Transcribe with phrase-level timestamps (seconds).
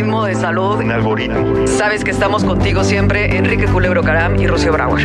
[0.00, 0.80] Algoritmo de salud.
[0.80, 1.66] Un algoritmo.
[1.66, 5.02] Sabes que estamos contigo siempre, Enrique Culebro Caram y Rocío Brauer.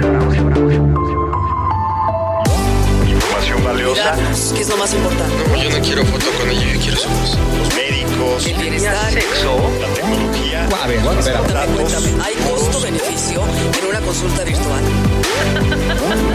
[3.05, 4.16] Información valiosa.
[4.55, 5.35] ¿Qué es lo más importante?
[5.62, 7.38] Yo no quiero foto con ella, yo quiero su voz.
[7.58, 8.48] Los médicos.
[8.48, 9.12] El bienestar.
[9.12, 9.58] Sexo.
[9.81, 10.66] La tecnología.
[10.81, 11.41] A ver, espera.
[11.41, 13.43] También cuéntame, ¿hay costo-beneficio
[13.77, 14.84] en una consulta virtual?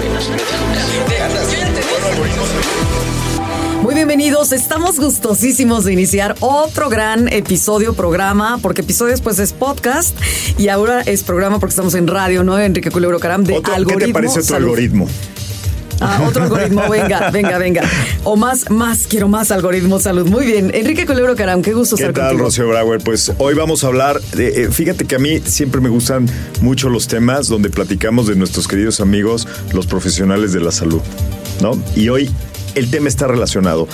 [3.82, 10.14] Muy bienvenidos, estamos gustosísimos de iniciar otro gran episodio, programa, porque episodio después es podcast
[10.58, 12.58] y ahora es programa porque estamos en radio, ¿no?
[12.58, 14.06] Enrique Culebro Caram de Otro- ¿Qué algoritmo.
[14.06, 14.68] te parece otro Salud.
[14.68, 15.08] algoritmo?
[16.00, 17.82] Ah, otro algoritmo, venga, venga, venga.
[18.24, 20.26] O más, más, quiero más algoritmo salud.
[20.28, 22.44] Muy bien, Enrique Culebro Caram, qué gusto ¿Qué estar tal, contigo.
[22.46, 23.00] Rocío Brauer?
[23.02, 26.26] Pues hoy vamos a hablar, de, eh, fíjate que a mí siempre me gustan
[26.60, 31.00] mucho los temas donde platicamos de nuestros queridos amigos, los profesionales de la salud,
[31.60, 31.80] ¿no?
[31.94, 32.30] Y hoy
[32.74, 33.86] el tema está relacionado.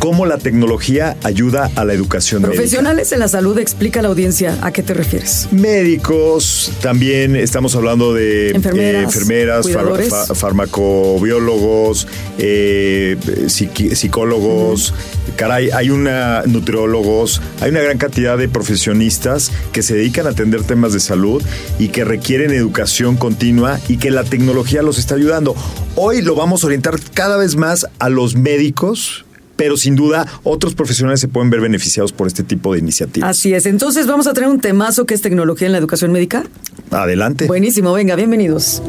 [0.00, 2.54] ¿Cómo la tecnología ayuda a la educación médica?
[2.56, 5.48] Profesionales en la salud, explica a la audiencia a qué te refieres.
[5.52, 12.06] Médicos, también estamos hablando de eh, Enfermeras, far- fa- farmacobiólogos,
[12.38, 14.94] eh, psiqui- psicólogos,
[15.36, 20.62] caray, hay una nutriólogos, hay una gran cantidad de profesionistas que se dedican a atender
[20.64, 21.42] temas de salud
[21.78, 25.54] y que requieren educación continua y que la tecnología los está ayudando.
[25.94, 29.26] Hoy lo vamos a orientar cada vez más a los médicos.
[29.60, 33.28] Pero sin duda, otros profesionales se pueden ver beneficiados por este tipo de iniciativas.
[33.28, 36.44] Así es, entonces vamos a tener un temazo que es tecnología en la educación médica.
[36.90, 37.46] Adelante.
[37.46, 38.80] Buenísimo, venga, bienvenidos.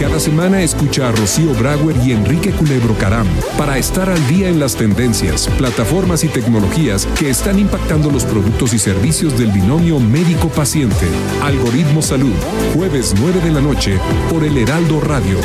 [0.00, 4.58] Cada semana escucha a Rocío Brauer y Enrique Culebro Caram para estar al día en
[4.58, 11.06] las tendencias, plataformas y tecnologías que están impactando los productos y servicios del binomio médico-paciente.
[11.42, 12.34] Algoritmo Salud,
[12.74, 15.38] jueves 9 de la noche por el Heraldo Radio.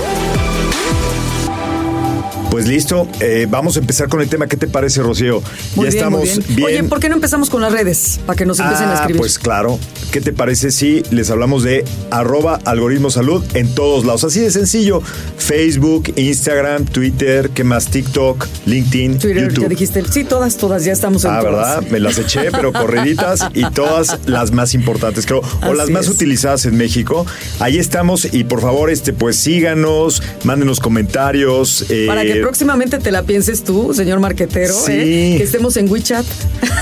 [2.53, 4.45] Pues listo, eh, vamos a empezar con el tema.
[4.45, 5.41] ¿Qué te parece, Rocío?
[5.75, 6.55] Muy ya bien, estamos muy bien.
[6.55, 6.67] bien.
[6.67, 8.19] Oye, ¿por qué no empezamos con las redes?
[8.27, 9.17] Para que nos empiecen a Ah, escribir.
[9.17, 9.79] pues claro.
[10.11, 14.23] ¿Qué te parece si les hablamos de arroba algoritmo salud en todos lados?
[14.23, 15.01] Así de sencillo.
[15.39, 17.87] Facebook, Instagram, Twitter, ¿qué más?
[17.87, 19.63] TikTok, LinkedIn, Twitter, YouTube.
[19.63, 20.03] ya dijiste.
[20.11, 21.53] Sí, todas, todas, ya estamos en Ah, todas.
[21.77, 21.91] ¿verdad?
[21.91, 26.05] Me las eché, pero corriditas y todas las más importantes, creo, o Así las más
[26.05, 26.11] es.
[26.11, 27.25] utilizadas en México.
[27.59, 31.85] Ahí estamos y por favor, este, pues síganos, mándenos comentarios.
[31.89, 34.91] eh, Para que próximamente te la pienses tú, señor marquetero, Sí.
[34.91, 35.35] ¿eh?
[35.37, 36.25] que estemos en WeChat.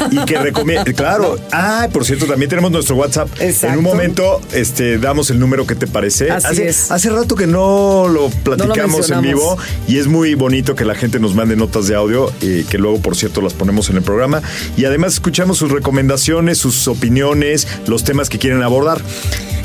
[0.09, 1.37] y que recomiende, claro.
[1.51, 3.29] Ah, por cierto, también tenemos nuestro WhatsApp.
[3.39, 3.73] Exacto.
[3.73, 6.31] En un momento, este, damos el número que te parece.
[6.31, 6.89] Así hace, es.
[6.89, 9.55] hace rato que no lo platicamos en vivo
[9.87, 12.97] y es muy bonito que la gente nos mande notas de audio, eh, que luego,
[12.99, 14.41] por cierto, las ponemos en el programa.
[14.77, 18.99] Y además escuchamos sus recomendaciones, sus opiniones, los temas que quieren abordar.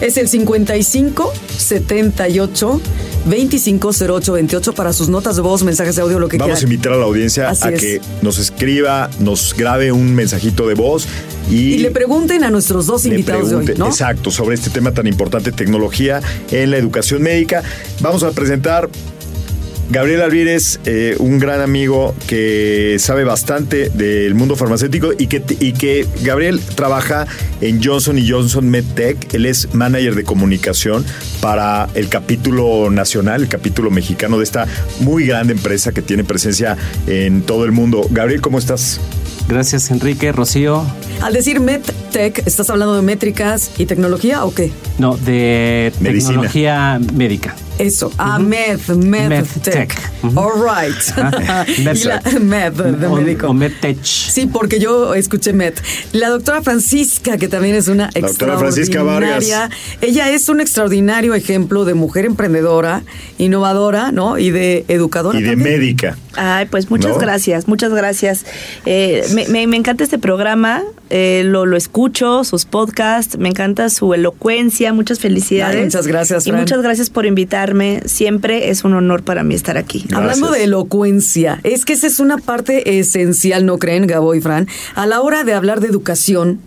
[0.03, 2.81] Es el 55 78
[3.25, 6.65] 25 08 28 para sus notas de voz, mensajes de audio, lo que Vamos a
[6.65, 7.81] invitar a la audiencia Así a es.
[7.81, 11.07] que nos escriba, nos grabe un mensajito de voz
[11.49, 13.87] y, Y le pregunten a nuestros dos invitados de hoy, ¿no?
[13.87, 16.21] Exacto, sobre este tema tan importante, tecnología
[16.51, 17.63] en la educación médica.
[18.01, 18.89] Vamos a presentar
[19.89, 25.73] Gabriel Alvírez, eh, un gran amigo que sabe bastante del mundo farmacéutico y que, y
[25.73, 27.27] que Gabriel trabaja
[27.61, 29.33] en Johnson Johnson MedTech.
[29.35, 31.05] Él es manager de comunicación
[31.41, 34.67] para el capítulo nacional, el capítulo mexicano de esta
[35.01, 36.77] muy grande empresa que tiene presencia
[37.07, 38.07] en todo el mundo.
[38.11, 39.01] Gabriel, ¿cómo estás?
[39.49, 40.85] Gracias Enrique, Rocío.
[41.23, 44.73] Al decir MedTech, ¿estás hablando de métricas y tecnología o qué?
[44.99, 46.31] No, de Medicina.
[46.31, 47.55] tecnología médica.
[47.79, 49.93] Eso, ah, med, medtech.
[50.35, 50.97] All right.
[52.41, 53.49] Med, de médico.
[53.49, 53.99] O MedTech.
[54.03, 55.75] Sí, porque yo escuché Med.
[56.13, 59.43] La doctora Francisca, que también es una doctora Francisca Vargas.
[59.45, 59.71] extraordinaria.
[60.01, 63.03] Ella es un extraordinario ejemplo de mujer emprendedora,
[63.37, 64.39] innovadora, ¿no?
[64.39, 65.39] Y de educadora.
[65.39, 65.79] Y de también.
[65.79, 66.17] médica.
[66.35, 67.19] Ay, pues muchas ¿No?
[67.19, 68.45] gracias, muchas gracias.
[68.87, 73.89] Eh, me, me- me encanta este programa, eh, lo, lo escucho, sus podcasts, me encanta
[73.91, 75.77] su elocuencia, muchas felicidades.
[75.77, 76.61] Ay, muchas gracias, Y Fran.
[76.61, 78.03] muchas gracias por invitarme.
[78.07, 80.05] Siempre es un honor para mí estar aquí.
[80.13, 84.67] Hablando de elocuencia, es que esa es una parte esencial, ¿no creen, Gabo y Fran?
[84.95, 86.61] A la hora de hablar de educación,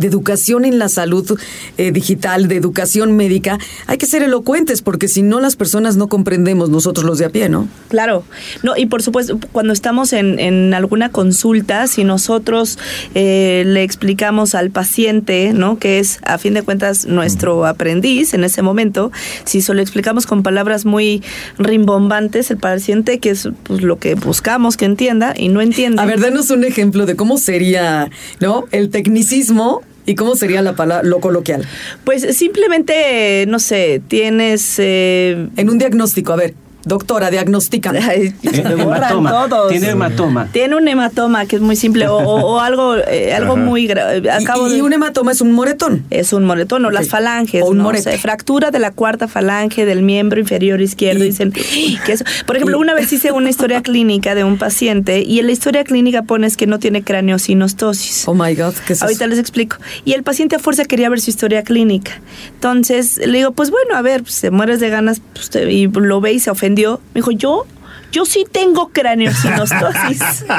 [0.00, 1.38] de educación en la salud
[1.78, 6.08] eh, digital, de educación médica, hay que ser elocuentes, porque si no las personas no
[6.08, 7.68] comprendemos nosotros los de a pie, ¿no?
[7.88, 8.24] Claro,
[8.62, 12.78] no, y por supuesto, cuando estamos en, en alguna consulta, si nosotros
[13.14, 15.78] eh, le explicamos al paciente, ¿no?
[15.78, 19.12] Que es a fin de cuentas nuestro aprendiz en ese momento,
[19.44, 21.22] si se lo explicamos con palabras muy
[21.58, 26.00] rimbombantes, el paciente, que es pues, lo que buscamos que entienda y no entiende.
[26.00, 28.10] A ver, danos un ejemplo de cómo sería,
[28.40, 28.64] ¿no?
[28.70, 31.66] El tecnicismo y cómo sería la palabra, lo coloquial.
[32.04, 34.76] Pues simplemente, no sé, tienes...
[34.78, 36.54] eh, En un diagnóstico, a ver,
[36.84, 37.92] doctora, diagnostica.
[37.92, 39.48] Me borran Hematoma.
[39.48, 39.70] todos.
[39.70, 40.48] Tiene hematoma.
[40.52, 44.30] Tiene un hematoma que es muy simple o, o- o algo, eh, algo muy grave.
[44.30, 46.04] Acabo y, y de- un hematoma es un moretón.
[46.10, 47.84] es un moretón o las falanges, O un ¿no?
[47.84, 48.08] morete.
[48.08, 51.24] O sea, fractura de la cuarta falange del miembro inferior izquierdo.
[51.24, 52.24] Y- Dicen que eso.
[52.46, 55.52] Por ejemplo, y- una vez hice una historia clínica de un paciente y en la
[55.52, 58.24] historia clínica pones que no tiene craneosinostosis.
[58.26, 59.30] Oh my God, ¿qué es Ahorita eso?
[59.30, 59.76] les explico.
[60.04, 62.20] Y el paciente a fuerza quería ver su historia clínica.
[62.54, 65.86] Entonces le digo, pues bueno, a ver, si te mueres de ganas pues, te- y
[65.88, 67.00] lo ve y se ofendió.
[67.14, 67.66] Me dijo, yo,
[68.12, 70.44] yo sí tengo craneosinostosis.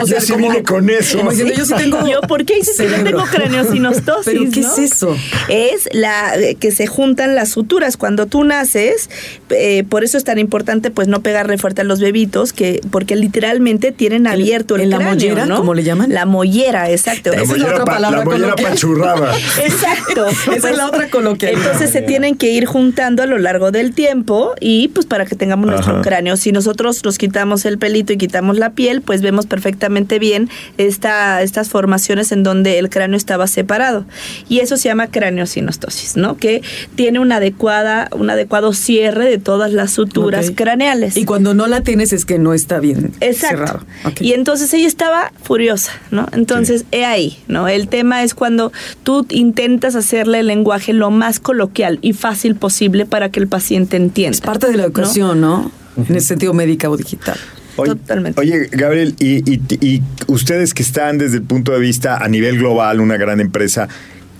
[0.00, 1.18] O Yo sí vine con eso.
[1.18, 2.06] Como diciendo, yo sí tengo.
[2.06, 4.24] Yo, ¿por qué dices que yo tengo craneosinostosis?
[4.24, 4.72] ¿Pero qué no?
[4.72, 5.16] es eso?
[5.48, 7.96] Es la eh, que se juntan las suturas.
[7.96, 9.10] Cuando tú naces,
[9.50, 13.16] eh, por eso es tan importante pues no pegarle fuerte a los bebitos, que porque
[13.16, 15.56] literalmente tienen ¿En- abierto el en la cráneo, mollera, ¿no?
[15.56, 16.12] como le llaman?
[16.12, 17.32] La mollera, exacto.
[17.32, 19.34] Esa La es la mollera, otra pa- palabra la mollera pachurrada.
[19.64, 20.26] Exacto.
[20.52, 21.54] Esa es la otra coloquial.
[21.56, 25.34] Entonces se tienen que ir juntando a lo largo del tiempo y pues para que
[25.34, 26.36] tengamos nuestro cráneo.
[26.36, 30.48] Si nosotros nos quitamos el pelito y quitamos la piel, pues vemos perfectamente bien
[30.78, 34.04] esta, estas formaciones en donde el cráneo estaba separado.
[34.48, 36.36] Y eso se llama craneosinostosis, ¿no?
[36.36, 36.62] Que
[36.94, 41.16] tiene una adecuada, un adecuado cierre de todas las suturas craneales.
[41.16, 43.56] Y cuando no la tienes es que no está bien Exacto.
[43.56, 43.86] cerrado.
[44.20, 46.26] Y entonces ella estaba furiosa, ¿no?
[46.32, 47.68] Entonces, he ahí, ¿no?
[47.68, 48.72] El tema es cuando
[49.02, 53.96] tú intentas hacerle el lenguaje lo más coloquial y fácil posible para que el paciente
[53.96, 54.34] entienda.
[54.34, 55.70] Es parte de la educación, ¿no?
[55.96, 57.36] En el sentido médica o digital.
[57.76, 58.40] Oye, Totalmente.
[58.40, 62.58] Oye, Gabriel, y, y- y ustedes que están desde el punto de vista a nivel
[62.58, 63.88] global, una gran empresa,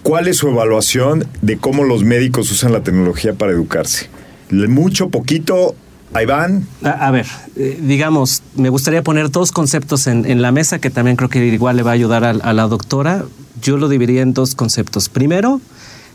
[0.02, 4.08] ¿cuál es su evaluación de cómo los médicos usan la tecnología para educarse?
[4.50, 5.74] ¿Le- ¿Mucho, poquito?
[6.12, 6.66] Ahí van.
[6.82, 7.26] A, a ver,
[7.56, 11.46] eh, digamos, me gustaría poner dos conceptos en, en la mesa que también creo que
[11.46, 13.24] igual le va a ayudar a, a la doctora.
[13.62, 15.08] Yo lo dividiría en dos conceptos.
[15.08, 15.60] Primero,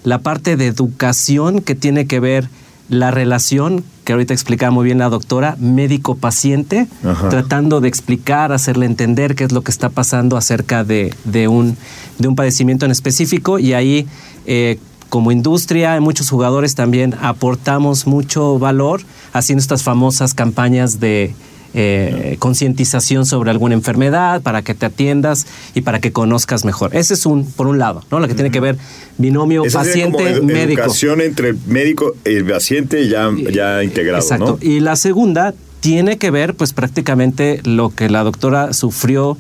[0.04, 2.50] la parte de educación que tiene que ver
[2.90, 6.88] la relación, que ahorita explicaba muy bien la doctora, médico-paciente,
[7.30, 11.78] tratando de explicar, hacerle entender qué es lo que está pasando acerca de, de un,
[12.20, 13.60] de un padecimiento en específico.
[13.60, 14.08] Y ahí...
[14.46, 19.02] eh, como industria, muchos jugadores también aportamos mucho valor
[19.34, 21.34] haciendo estas famosas campañas de
[21.78, 26.96] eh, concientización sobre alguna enfermedad para que te atiendas y para que conozcas mejor.
[26.96, 28.20] Ese es un, por un lado, ¿no?
[28.20, 28.78] Lo que tiene que ver
[29.18, 30.82] binomio Esa sería como paciente edu- médico.
[30.82, 34.58] educación entre médico y paciente ya, ya integrado, Exacto.
[34.62, 34.68] ¿no?
[34.68, 39.38] Y la segunda tiene que ver, pues prácticamente lo que la doctora sufrió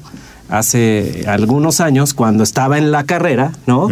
[0.50, 3.89] hace algunos años cuando estaba en la carrera, ¿no?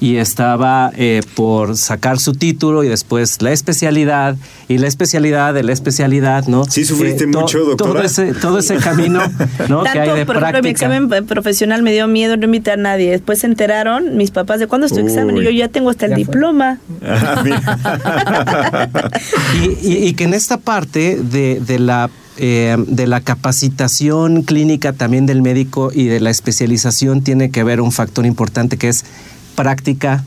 [0.00, 4.36] Y estaba eh, por sacar su título y después la especialidad
[4.68, 6.64] y la especialidad de la especialidad, ¿no?
[6.64, 7.92] ¿Sí sufriste Eh, to- mucho, doctora?
[7.92, 9.20] Todo ese, todo ese camino,
[9.68, 9.82] ¿no?
[9.84, 12.72] que hay Tanto, de por ejemplo, mi examen eh, profesional me dio miedo, no invité
[12.72, 13.10] a nadie.
[13.10, 16.06] Después se enteraron mis papás de cuándo es tu examen y yo ya tengo hasta
[16.06, 16.78] el diploma.
[17.04, 17.42] Ah,
[19.82, 24.92] y, y- y que en esta parte de, de la eh, de la capacitación clínica
[24.92, 29.04] también del médico y de la especialización tiene que ver un factor importante que es
[29.54, 30.24] práctica,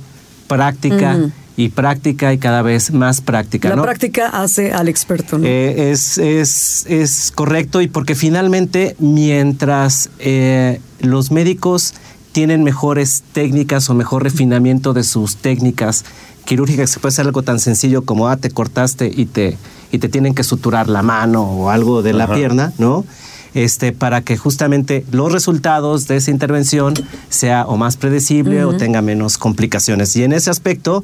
[0.48, 1.18] práctica
[1.58, 3.70] y práctica y cada vez más práctica.
[3.70, 3.84] La ¿no?
[3.84, 5.46] práctica hace al experto, ¿no?
[5.46, 11.94] Eh, es, es- es correcto y porque finalmente mientras eh, los médicos
[12.32, 16.06] tienen mejores técnicas o mejor refinamiento de sus técnicas
[16.46, 19.58] quirúrgicas, que puede ser algo tan sencillo como, ah, te cortaste y te,
[19.92, 22.36] y te tienen que suturar la mano o algo de la Ajá.
[22.36, 23.06] pierna, ¿no?
[23.54, 26.94] Este, para que justamente los resultados de esa intervención
[27.30, 30.16] sea o más predecible o tenga menos complicaciones.
[30.16, 31.04] Y en ese aspecto,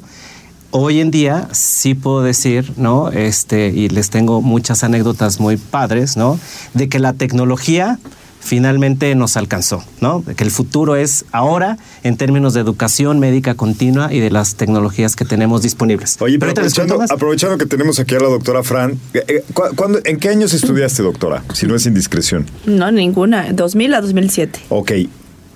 [0.70, 3.10] hoy en día sí puedo decir, ¿no?
[3.10, 6.38] Este, y les tengo muchas anécdotas muy padres, ¿no?
[6.74, 7.98] De que la tecnología
[8.46, 10.24] finalmente nos alcanzó, ¿no?
[10.24, 15.16] Que el futuro es ahora en términos de educación médica continua y de las tecnologías
[15.16, 16.16] que tenemos disponibles.
[16.20, 19.98] Oye, Pero aprovechando, aprovechando que tenemos aquí a la doctora Fran, eh, eh, ¿cu- cuándo-
[20.04, 21.42] ¿en qué años estudiaste, doctora?
[21.52, 22.46] Si no es indiscreción.
[22.64, 23.52] No, ninguna.
[23.52, 24.60] 2000 a 2007.
[24.70, 24.92] Ok.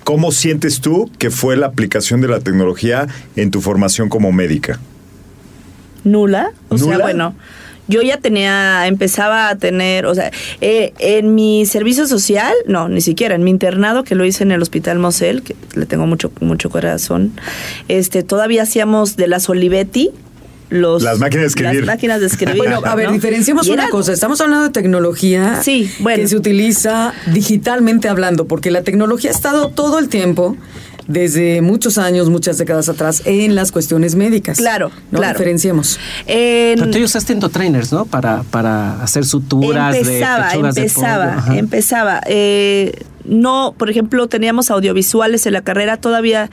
[0.03, 4.79] ¿Cómo sientes tú que fue la aplicación de la tecnología en tu formación como médica?
[6.03, 6.51] nula.
[6.69, 7.03] O sea, ¿Nula?
[7.03, 7.35] bueno,
[7.91, 10.31] yo ya tenía, empezaba a tener, o sea,
[10.61, 14.51] eh, en mi servicio social, no, ni siquiera, en mi internado que lo hice en
[14.51, 17.33] el Hospital Mosel, que le tengo mucho, mucho corazón,
[17.87, 20.11] este, todavía hacíamos de las Olivetti,
[20.71, 21.79] los, Las máquinas de escribir.
[21.81, 22.55] Las máquinas de escribir.
[22.55, 23.11] Bueno, a ver, ¿no?
[23.11, 24.13] diferenciemos una cosa.
[24.13, 26.21] Estamos hablando de tecnología Sí, bueno.
[26.21, 30.55] que se utiliza digitalmente hablando, porque la tecnología ha estado todo el tiempo,
[31.07, 34.57] desde muchos años, muchas décadas atrás, en las cuestiones médicas.
[34.57, 35.19] Claro, ¿no?
[35.19, 35.33] claro.
[35.37, 35.99] Diferenciemos.
[36.27, 38.05] En- Pero tú usaste endotrainers, ¿no?
[38.05, 41.59] Para, para hacer suturas empezaba, de pechugas de empezaba, pollo.
[41.59, 42.21] Empezaba.
[42.27, 46.49] Eh, no, por ejemplo, teníamos audiovisuales en la carrera todavía.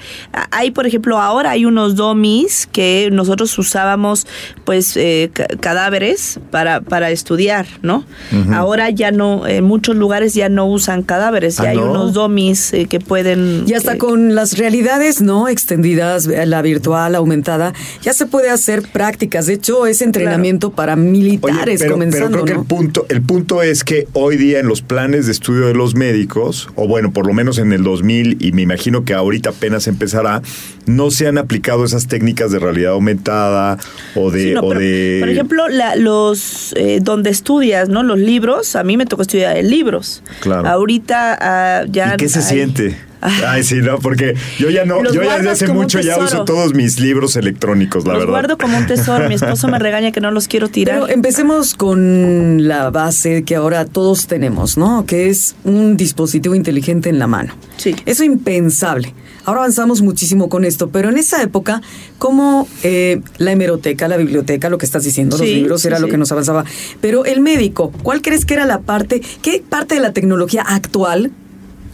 [0.50, 4.26] Hay, por ejemplo, ahora hay unos domis que nosotros usábamos,
[4.64, 8.04] pues, eh, ca- cadáveres para, para estudiar, ¿no?
[8.52, 11.90] Ahora ya no, en muchos lugares ya no usan cadáveres, ya Ah, hay ¿no?
[11.90, 13.64] unos domis eh, que pueden...
[13.66, 17.72] Y hasta que- con las realidades no extendidas, eh, la virtual, aumentada,
[18.02, 19.46] ya se puede hacer prácticas.
[19.46, 22.30] De hecho, es entrenamiento para Oye, militares pero, pero comenzando.
[22.30, 22.60] creo que ¿no?
[22.62, 25.94] el punto, el punto es que hoy día en los planes de estudio de los
[25.94, 29.86] médicos, o bueno, por lo menos en el 2000, y me imagino que ahorita apenas
[29.86, 30.42] empezará,
[30.86, 33.78] no se han aplicado esas técnicas de realidad aumentada
[34.14, 34.42] o de...
[34.48, 38.02] Sí, no, o pero, de Por ejemplo, la- los eh, donde estudias, ¿no?
[38.02, 40.22] Los libros, a mí me tocó estudiar en libros.
[40.40, 40.66] Claro.
[40.68, 42.14] Ahorita ah, ya...
[42.14, 43.07] ¿Y qué se hay- siente?
[43.20, 43.62] Ay.
[43.62, 46.74] Sí, no, porque yo ya no, Los yo ya desde hace mucho ya uso todos
[46.74, 48.32] mis libros electrónicos, la los verdad.
[48.32, 49.28] guardo como un tesoro.
[49.28, 51.00] Mi esposo me regaña que no los quiero tirar.
[51.00, 55.04] Pero empecemos con la base que ahora todos tenemos, ¿no?
[55.06, 57.54] Que es un dispositivo inteligente en la mano.
[57.76, 57.94] Sí.
[58.06, 59.14] Eso impensable.
[59.44, 61.80] Ahora avanzamos muchísimo con esto, pero en esa época,
[62.18, 66.08] como eh, la hemeroteca, la biblioteca, lo que estás diciendo, los libros, sí, era lo
[66.08, 66.64] que nos avanzaba.
[67.00, 71.30] Pero el médico, ¿cuál crees que era la parte, qué parte de la tecnología actual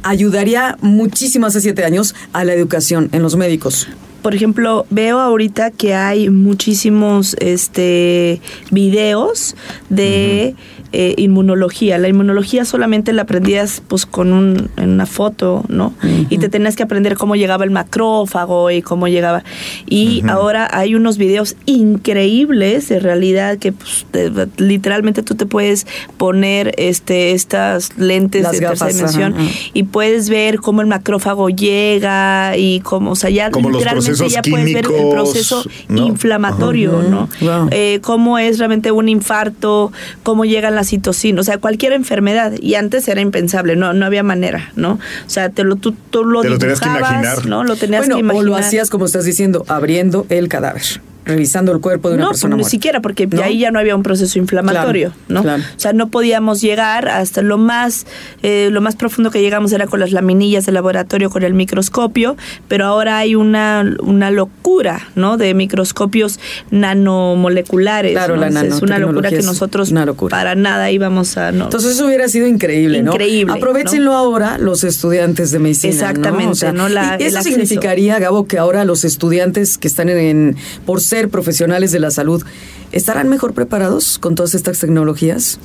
[0.04, 3.88] ayudaría muchísimo hace siete años a la educación en los médicos?
[4.24, 9.54] por ejemplo, veo ahorita que hay muchísimos este videos
[9.90, 10.54] de
[10.94, 11.98] eh, inmunología.
[11.98, 15.92] La inmunología solamente la aprendías pues con un, en una foto, ¿no?
[16.30, 19.42] Y te tenías que aprender cómo llegaba el macrófago y cómo llegaba.
[19.86, 25.86] Y ahora hay unos videos increíbles de realidad que pues, te- literalmente tú te puedes
[26.16, 29.52] poner este estas lentes Las de tercera gafas, dimensión ajá, ajá.
[29.72, 34.42] y puedes ver cómo el macrófago llega y cómo, o sea, ya Como literalmente ya
[34.42, 36.06] puedes ver el proceso ¿no?
[36.06, 37.02] inflamatorio.
[37.02, 37.28] ¿no?
[37.40, 37.68] Wow.
[37.70, 42.52] Eh, cómo es realmente un infarto, cómo llegan las citocinas, o sea, cualquier enfermedad.
[42.60, 44.92] Y antes era impensable, no, no había manera, ¿no?
[45.26, 47.46] O sea, te lo, tú, tú lo Te lo tenías que dibujabas, imaginar.
[47.46, 47.64] ¿no?
[47.64, 48.44] Lo tenías bueno, que imaginar.
[48.44, 50.82] o lo hacías como estás diciendo, abriendo el cadáver,
[51.24, 52.70] revisando el cuerpo de una no, persona pues, ni muerta.
[52.70, 53.42] siquiera, porque ¿No?
[53.42, 55.42] ahí ya no había un proceso inflamatorio, Claro, ¿no?
[55.42, 55.62] claro.
[55.76, 58.06] O sea, no podíamos llegar hasta lo más,
[58.42, 62.36] eh, lo más profundo que llegamos era con las laminillas de laboratorio, con el microscopio,
[62.68, 65.36] pero ahora hay una, una locura, ¿no?
[65.36, 66.38] De microscopios
[66.70, 68.12] nanomoleculares.
[68.12, 68.42] Claro, ¿no?
[68.48, 70.36] la Es- Es una locura que nosotros locura.
[70.36, 71.52] para nada íbamos a...
[71.52, 71.64] No.
[71.64, 73.12] Entonces eso hubiera sido increíble, ¿no?
[73.12, 75.92] Increíble, Aprovechenlo ahora los estudiantes de medicina.
[75.94, 75.98] ¿no?
[76.08, 76.86] Exactamente, ¿no?
[76.86, 82.10] El eso significaría, Gabo, que ahora los estudiantes que están en, por profesionales de la
[82.10, 82.44] salud,
[82.92, 85.58] ¿estarán mejor preparados con todas estas tecnologías?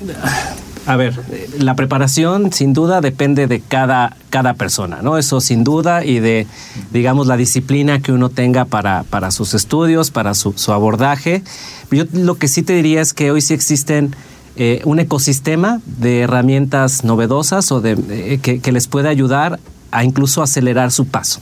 [0.86, 5.18] A ver, eh, la preparación sin duda depende de cada, cada persona, ¿no?
[5.18, 6.48] Eso sin duda y de,
[6.92, 11.44] digamos, la disciplina que uno tenga para, para sus estudios, para su, su abordaje.
[11.92, 14.16] Yo lo que sí te diría es que hoy sí existen
[14.56, 19.60] eh, un ecosistema de herramientas novedosas o de, eh, que, que les puede ayudar
[19.92, 21.40] a incluso acelerar su paso.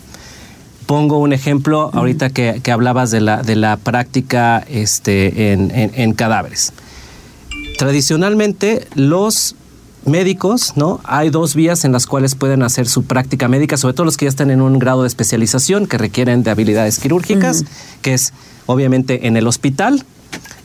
[0.88, 5.91] Pongo un ejemplo ahorita que, que hablabas de la, de la práctica este, en, en-
[5.94, 6.74] en cadáveres.
[7.77, 9.56] Tradicionalmente, los
[10.06, 11.00] médicos, ¿no?
[11.03, 14.25] Hay dos vías en las cuales pueden hacer su práctica médica, sobre todo los que
[14.25, 17.65] ya están en un grado de especialización, que requieren de habilidades quirúrgicas,
[18.01, 18.34] que es
[18.65, 20.03] obviamente en el hospital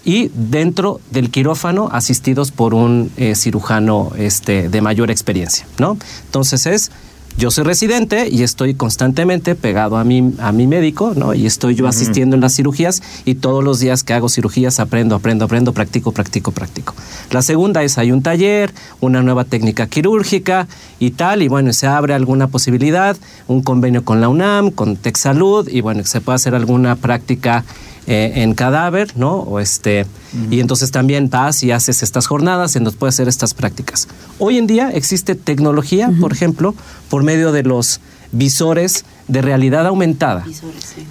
[0.04, 5.98] y dentro del quirófano asistidos por un eh, cirujano este, de mayor experiencia, ¿no?
[6.26, 6.90] Entonces es
[7.36, 11.34] yo soy residente y estoy constantemente pegado a mi, a mi médico, ¿no?
[11.34, 15.14] Y estoy yo asistiendo en las cirugías y todos los días que hago cirugías aprendo,
[15.14, 16.94] aprendo, aprendo, practico, practico, practico.
[17.30, 21.86] La segunda es hay un taller, una nueva técnica quirúrgica y tal, y bueno, se
[21.86, 23.16] abre alguna posibilidad,
[23.48, 27.64] un convenio con la UNAM, con TechSalud, y bueno, se puede hacer alguna práctica
[28.06, 29.36] eh, en cadáver, ¿no?
[29.36, 30.06] O este,
[30.50, 34.08] Y entonces también vas y haces estas jornadas en donde puedes hacer estas prácticas.
[34.38, 36.74] Hoy en día existe tecnología, por ejemplo,
[37.08, 38.00] por medio de los
[38.32, 40.44] visores de realidad aumentada.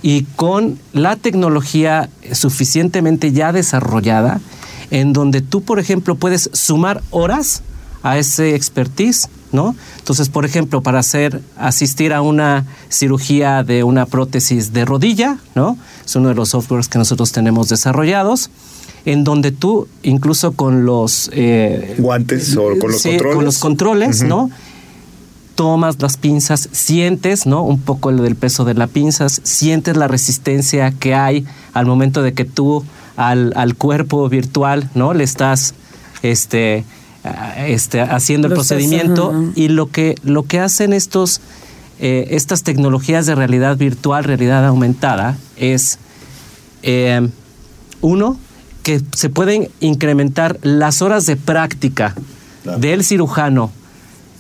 [0.02, 4.42] Y con la tecnología suficientemente ya desarrollada,
[4.90, 7.64] en donde tú, por ejemplo, puedes sumar horas
[8.04, 9.76] a ese expertise, ¿no?
[10.00, 15.78] Entonces, por ejemplo, para hacer asistir a una cirugía de una prótesis de rodilla, ¿no?
[16.06, 18.50] Es uno de los softwares que nosotros tenemos desarrollados.
[19.06, 21.30] en donde tú, incluso con los...
[21.34, 23.36] eh, Guantes o con los sí, controles.
[23.36, 24.50] Con los controles, ¿no?
[25.56, 27.64] Tomas las pinzas, sientes, ¿no?
[27.64, 32.22] Un poco el del peso de las pinzas, sientes la resistencia que hay al momento
[32.22, 32.84] de que tú
[33.18, 35.14] al, al cuerpo virtual, ¿no?
[35.14, 35.74] Le estás,
[36.22, 36.86] este,
[37.58, 41.42] este, haciendo el procedimiento y lo que, lo que hacen estos,
[42.00, 46.00] eh, estas tecnologías de realidad virtual, realidad aumentada, es
[46.84, 47.30] eh,
[48.02, 48.38] uno,
[48.84, 52.16] que se pueden incrementar las horas de práctica
[52.78, 53.72] del cirujano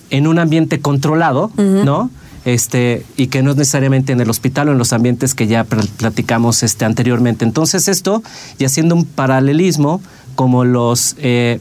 [0.09, 2.09] en un ambiente controlado, ¿no?
[2.43, 5.63] Este, y que no es necesariamente en el hospital o en los ambientes que ya
[5.63, 7.45] pl- platicamos este, anteriormente.
[7.45, 8.23] Entonces, esto,
[8.57, 10.01] y haciendo un paralelismo,
[10.33, 11.59] como los, eh,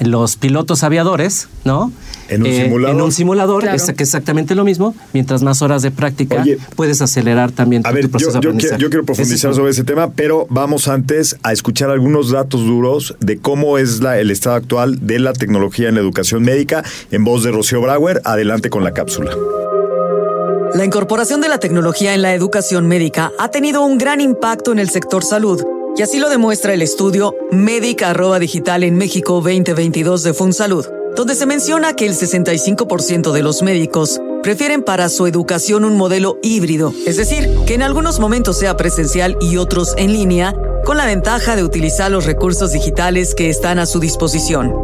[0.00, 1.92] los pilotos aviadores, ¿no?
[2.28, 2.96] En un Eh, simulador.
[2.96, 3.76] En un simulador, Claro.
[3.76, 4.94] es exactamente lo mismo.
[5.12, 8.38] Mientras más horas de práctica, Oye, puedes acelerar también A tu ver, yo, proceso yo
[8.38, 8.70] aprendizaje.
[8.76, 12.62] quiero, yo quiero profundizar es sobre ese tema, pero vamos antes a escuchar algunos datos
[12.66, 16.82] duros de cómo es la- el estado actual de la tecnología en la educación médica
[17.10, 18.20] en voz de Rocío Brauer.
[18.24, 19.30] Adelante con la cápsula.
[20.74, 24.80] La incorporación de la tecnología en la educación médica ha tenido un gran impacto en
[24.80, 25.62] el sector salud,
[25.96, 31.34] y así lo demuestra el estudio Médica arroba Digital en México 2022 de FunSalud, donde
[31.34, 36.92] se menciona que el 65% de los médicos prefieren para su educación un modelo híbrido,
[37.06, 41.56] es decir, que en algunos momentos sea presencial y otros en línea, con la ventaja
[41.56, 44.74] de utilizar los recursos digitales que están a su disposición.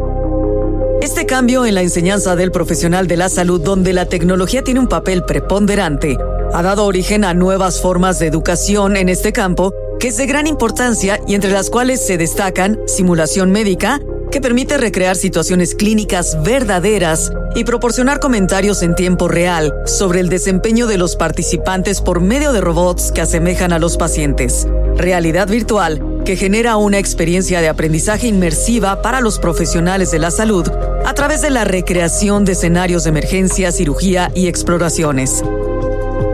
[1.01, 4.87] Este cambio en la enseñanza del profesional de la salud, donde la tecnología tiene un
[4.87, 6.17] papel preponderante,
[6.53, 10.47] ha dado origen a nuevas formas de educación en este campo que es de gran
[10.47, 17.31] importancia y entre las cuales se destacan simulación médica, que permite recrear situaciones clínicas verdaderas
[17.53, 22.61] y proporcionar comentarios en tiempo real sobre el desempeño de los participantes por medio de
[22.61, 24.67] robots que asemejan a los pacientes.
[24.97, 30.67] Realidad virtual, que genera una experiencia de aprendizaje inmersiva para los profesionales de la salud
[31.05, 35.43] a través de la recreación de escenarios de emergencia, cirugía y exploraciones.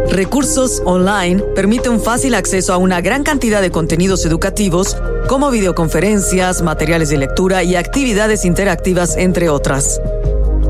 [0.09, 4.95] Recursos Online permite un fácil acceso a una gran cantidad de contenidos educativos,
[5.27, 9.99] como videoconferencias, materiales de lectura y actividades interactivas, entre otras.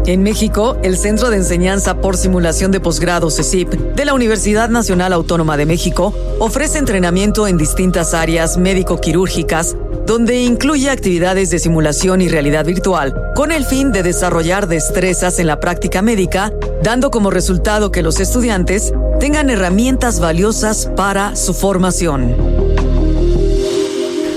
[0.08, 5.13] En México, el Centro de Enseñanza por Simulación de Posgrado CECIP de la Universidad Nacional
[5.13, 9.76] Autónoma de México ofrece entrenamiento en distintas áreas médico-quirúrgicas,
[10.08, 15.48] donde incluye actividades de simulación y realidad virtual, con el fin de desarrollar destrezas en
[15.48, 22.36] la práctica médica, dando como resultado que los estudiantes tengan herramientas valiosas para su formación.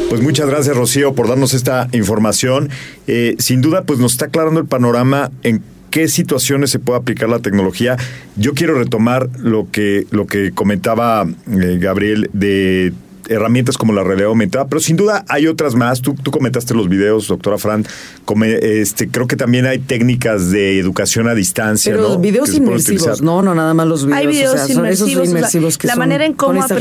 [0.09, 2.68] Pues muchas gracias, Rocío, por darnos esta información.
[3.06, 7.28] Eh, sin duda, pues nos está aclarando el panorama en qué situaciones se puede aplicar
[7.28, 7.96] la tecnología.
[8.35, 12.92] Yo quiero retomar lo que, lo que comentaba eh, Gabriel de
[13.28, 16.00] herramientas como la realidad aumentada, pero sin duda hay otras más.
[16.02, 17.87] Tú, tú comentaste los videos, doctora Fran.
[18.24, 21.92] Come- este, creo que también hay técnicas de educación a distancia.
[21.94, 22.18] Pero ¿no?
[22.18, 24.18] videos inmersivos, no, no, nada más los videos.
[24.20, 26.33] Hay videos o sea, son esos inmersivos, o sea, inmersivos que la son manera en
[26.35, 26.80] cómo aprendemos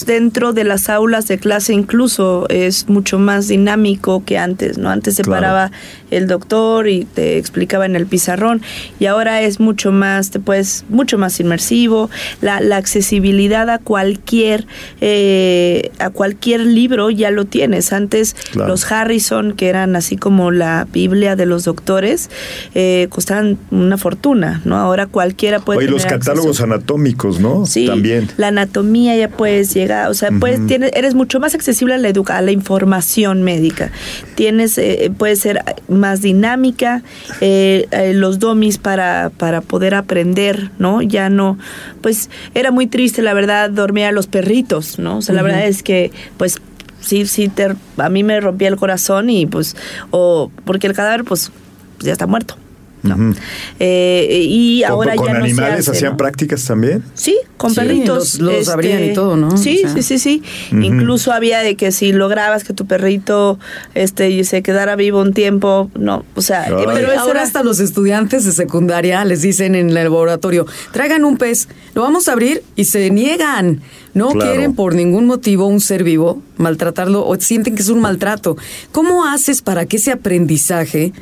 [0.00, 0.06] realidades.
[0.06, 4.90] dentro de las aulas de clase incluso es mucho más dinámico que antes, ¿no?
[4.90, 5.40] Antes se Claro.
[5.42, 5.72] paraba
[6.10, 8.62] el doctor y te explicaba en el pizarrón
[8.98, 14.66] y ahora es mucho más, te puedes, mucho más inmersivo, la, la accesibilidad a cualquier,
[15.00, 17.92] eh, a cualquier libro ya lo tienes.
[17.92, 18.68] Antes Claro.
[18.70, 22.30] los Harrison, que eran así como la Biblia de los doctores,
[22.74, 24.76] eh, costaban una fortuna, ¿no?
[24.76, 26.18] Ahora cualquiera puede Oye, los acceso.
[26.20, 27.66] catálogos anatómicos, ¿no?
[27.66, 28.28] Sí, También.
[28.36, 32.08] la anatomía ya puedes llegar, o sea, puedes, tienes, eres mucho más accesible a la,
[32.08, 33.90] educa a la información médica.
[34.34, 35.62] Tienes, eh, puede ser
[36.00, 37.02] más dinámica,
[37.40, 41.02] eh, eh, los domis para, para poder aprender, ¿no?
[41.02, 41.58] Ya no,
[42.00, 45.18] pues era muy triste, la verdad, dormir a los perritos, ¿no?
[45.18, 46.56] O sea, la verdad es que, pues,
[47.00, 49.76] sí, sí, te, a mí me rompía el corazón y pues,
[50.10, 51.52] o porque el cadáver, pues,
[52.00, 52.56] ya está muerto.
[53.02, 53.34] ¿No?
[53.78, 56.16] Eh, y ¿Con- ahora con ya no se animales hace, hacían ¿no?
[56.16, 57.02] prácticas también?
[57.14, 58.32] Sí, con Sí, perritos.
[58.34, 59.56] este, los- abrían y todo, ¿no?
[59.56, 59.94] Sí, O sea.
[59.94, 60.42] sí, sí, sí.
[60.72, 63.58] Incluso había de que si lograbas que tu perrito
[63.94, 66.72] este se quedara vivo un tiempo, no, o sea, Ay.
[66.72, 70.66] eh, pero eso Ahora era- hasta los estudiantes de secundaria les dicen en el laboratorio,
[70.92, 73.80] traigan un pez, lo vamos a abrir y se niegan.
[74.12, 74.50] No Claro.
[74.50, 78.56] quieren por ningún motivo un ser vivo maltratarlo o sienten que es un maltrato.
[78.92, 81.12] ¿Cómo haces para que ese aprendizaje,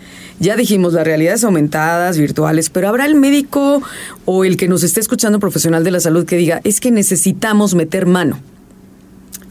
[0.41, 3.83] ya dijimos las realidades aumentadas, virtuales, pero habrá el médico
[4.25, 7.75] o el que nos esté escuchando profesional de la salud que diga, es que necesitamos
[7.75, 8.41] meter mano?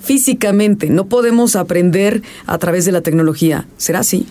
[0.02, 3.68] Físicamente, no podemos aprender a través de la tecnología.
[3.78, 4.26] ¿Será así?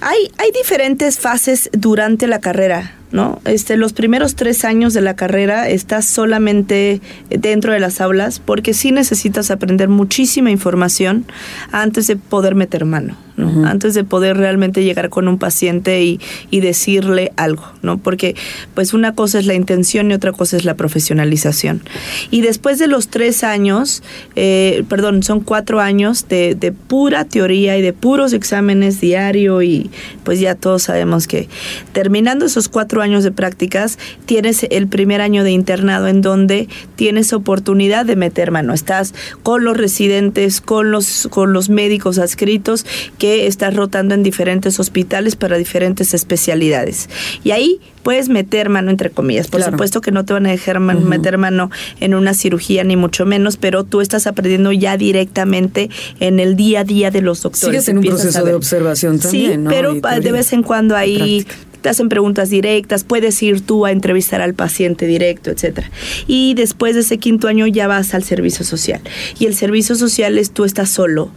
[0.00, 2.96] Hay, hay diferentes fases durante la carrera.
[3.12, 3.40] ¿No?
[3.44, 8.72] Este, los primeros tres años de la carrera estás solamente dentro de las aulas porque
[8.72, 11.26] sí necesitas aprender muchísima información
[11.70, 13.66] antes de poder meter mano, ¿no?
[13.66, 16.20] Antes de poder realmente llegar con un paciente y,
[16.50, 17.98] y decirle algo, ¿no?
[17.98, 18.34] Porque
[18.74, 21.82] pues una cosa es la intención y otra cosa es la profesionalización.
[22.30, 24.02] Y después de los tres años,
[24.36, 29.90] eh, perdón, son cuatro años de, de pura teoría y de puros exámenes diario y
[30.24, 31.48] pues ya todos sabemos que
[31.92, 37.32] terminando esos cuatro años de prácticas, tienes el primer año de internado en donde tienes
[37.32, 38.72] oportunidad de meter mano.
[38.72, 42.86] Estás con los residentes, con los, con los médicos adscritos
[43.18, 47.08] que estás rotando en diferentes hospitales para diferentes especialidades.
[47.44, 49.46] Y ahí puedes meter mano entre comillas.
[49.48, 49.72] Por Claro.
[49.72, 53.26] supuesto que no te van a dejar man- meter mano en una cirugía ni mucho
[53.26, 55.88] menos, pero tú estás aprendiendo ya directamente
[56.18, 57.66] en el día a día de los doctores.
[57.84, 59.70] Sigues en un proceso de observación Sí, también, ¿no?
[59.70, 61.54] pero de vez en cuando Y ahí práctica.
[61.82, 65.90] Te hacen preguntas directas, puedes ir tú a entrevistar al paciente directo, etcétera.
[66.26, 69.00] Y después de ese quinto año ya vas al servicio social.
[69.38, 71.30] Y el servicio social es tú estás solo.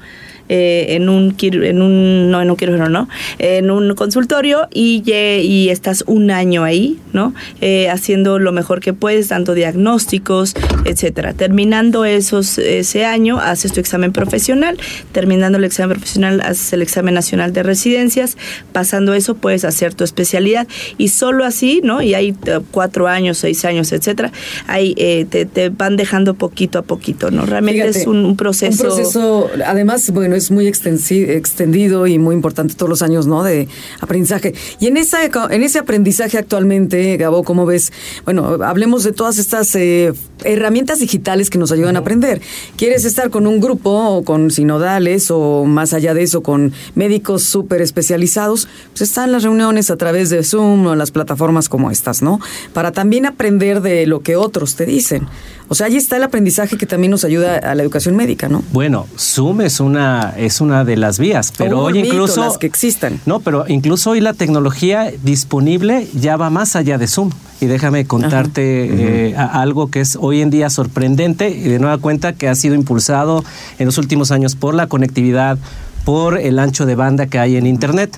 [0.49, 3.07] Eh, en un en un no en un quirófano no
[3.39, 8.93] en un consultorio y y estás un año ahí no Eh, haciendo lo mejor que
[8.93, 10.53] puedes dando diagnósticos
[10.85, 11.33] etcétera.
[11.33, 14.77] Terminando esos ese año haces tu examen profesional.
[15.11, 18.37] Terminando el examen profesional haces el examen nacional de residencias.
[18.71, 20.67] Pasando eso puedes hacer tu especialidad.
[20.97, 24.31] Y solo así no y hay eh, cuatro años seis años etcétera
[24.67, 28.35] ahí eh, te, te van dejando poquito a poquito no realmente Fíjate, es un, un
[28.35, 33.43] proceso Un proceso, además, bueno, es muy extendido y muy importante todos los años, ¿no?
[33.43, 33.67] De
[34.01, 34.53] aprendizaje.
[34.79, 35.19] Y en esa
[35.49, 37.91] en ese aprendizaje actualmente, Gabo, ¿cómo ves?
[38.25, 42.41] Bueno, hablemos de todas estas eh, herramientas digitales que nos ayudan a aprender.
[42.77, 47.43] ¿Quieres estar con un grupo o con sinodales o más allá de eso, con médicos
[47.43, 48.67] súper especializados?
[48.91, 52.39] Pues están las reuniones a través de Zoom o las plataformas como estas, ¿no?
[52.73, 55.27] Para también aprender de lo que otros te dicen.
[55.67, 58.63] O sea, ahí está el aprendizaje que también nos ayuda a la educación médica, ¿no?
[58.71, 62.41] Bueno, Zoom es una, es una de las vías, pero O hoy mito, incluso...
[62.41, 63.19] las que existan.
[63.25, 67.31] No, pero incluso hoy la tecnología disponible ya va más allá de Zoom.
[67.61, 72.33] Y déjame contarte eh, algo que es hoy en día sorprendente y de nueva cuenta
[72.33, 73.45] que ha sido impulsado
[73.79, 75.57] en los últimos años por la conectividad,
[76.03, 78.17] por el ancho de banda que hay en Internet.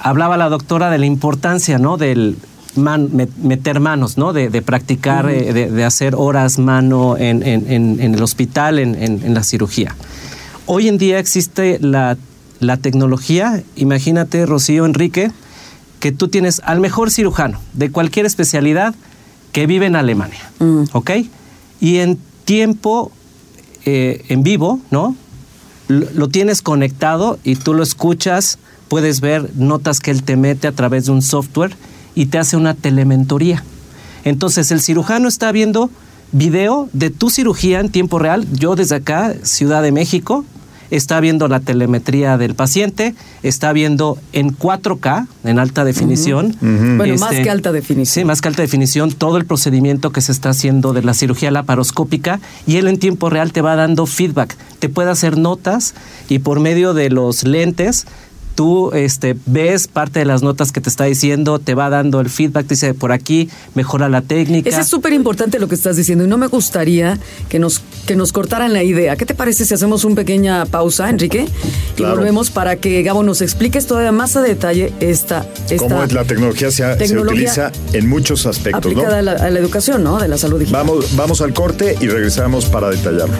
[0.00, 1.96] Hablaba la doctora de la importancia, ¿no?
[1.96, 2.36] Del
[2.76, 3.10] man-
[3.42, 4.32] meter manos, ¿no?
[4.32, 8.78] De, de practicar, eh, de, de hacer horas mano en, en- en- en el hospital,
[8.78, 9.96] en la cirugía.
[10.70, 12.18] Hoy en día existe la,
[12.60, 15.30] la tecnología, imagínate, Rocío Enrique,
[15.98, 18.94] que tú tienes al mejor cirujano de cualquier especialidad
[19.52, 20.52] que vive en Alemania,
[20.92, 21.10] ¿ok?
[21.80, 23.10] Y en tiempo,
[23.86, 25.16] eh, en vivo, ¿no?
[25.88, 30.68] Lo, lo tienes conectado y tú lo escuchas, puedes ver notas que él te mete
[30.68, 31.74] a través de un software
[32.14, 33.64] y te hace una telementoría.
[34.22, 35.88] Entonces el cirujano está viendo
[36.32, 38.46] video de tu cirugía en tiempo real.
[38.52, 40.44] Yo desde acá, Ciudad de México,
[40.90, 46.56] está viendo la telemetría del paciente, está viendo en 4K, en alta definición.
[46.60, 48.22] Bueno, más este, que alta definición.
[48.22, 51.50] Sí, más que alta definición, todo el procedimiento que se está haciendo de la cirugía
[51.50, 54.56] laparoscópica y él en tiempo real te va dando feedback.
[54.78, 55.94] Te puede hacer notas
[56.28, 58.06] y por medio de los lentes
[58.58, 62.28] tú este, ves parte de las notas que te está diciendo, te va dando el
[62.28, 64.68] feedback, te dice por aquí, mejora la técnica.
[64.68, 68.16] Eso es súper importante lo que estás diciendo y no me gustaría que nos, que
[68.16, 69.14] nos cortaran la idea.
[69.14, 71.46] ¿Qué te parece si hacemos una pequeña pausa, Enrique?
[71.46, 72.16] Y Claro.
[72.16, 75.46] volvemos para que Gabo nos expliques todavía más a detalle esta...
[75.70, 79.02] esta Cómo la tecnología se, se utiliza en muchos aspectos, ¿no?
[79.02, 80.18] aplicada a, la, a la educación, ¿no?
[80.18, 80.84] De la salud digital.
[80.84, 83.36] Vamos, vamos al corte y regresamos para detallarlo.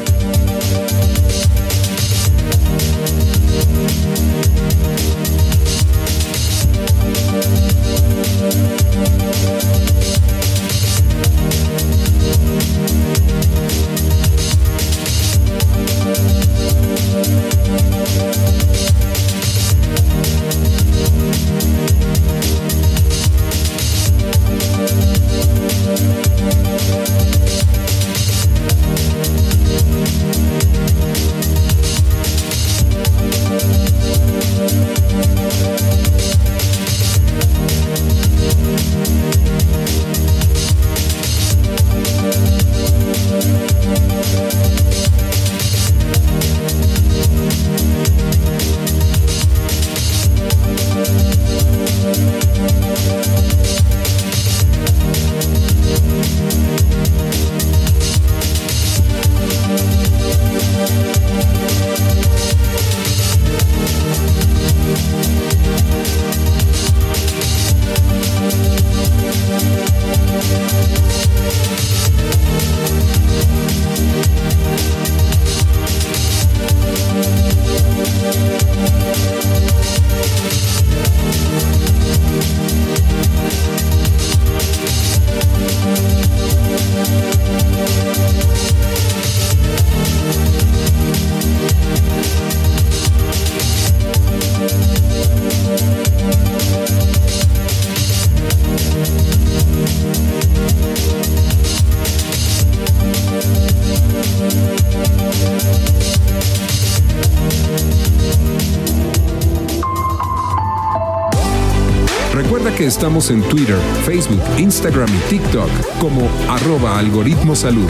[112.98, 117.88] Estamos en Twitter, Facebook, Instagram y TikTok como arroba algoritmo salud.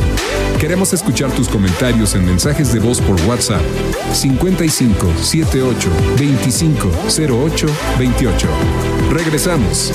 [0.61, 3.63] Queremos escuchar tus comentarios en mensajes de voz por WhatsApp
[4.13, 7.67] 55 78 25 08
[7.99, 8.49] 28.
[9.11, 9.95] Regresamos.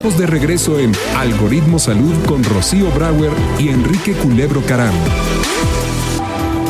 [0.00, 4.94] De regreso en Algoritmo Salud con Rocío Brauer y Enrique Culebro Caram.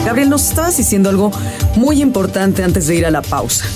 [0.04, 1.30] Gabriel, nos estabas diciendo algo
[1.76, 3.66] muy importante antes de ir a la pausa.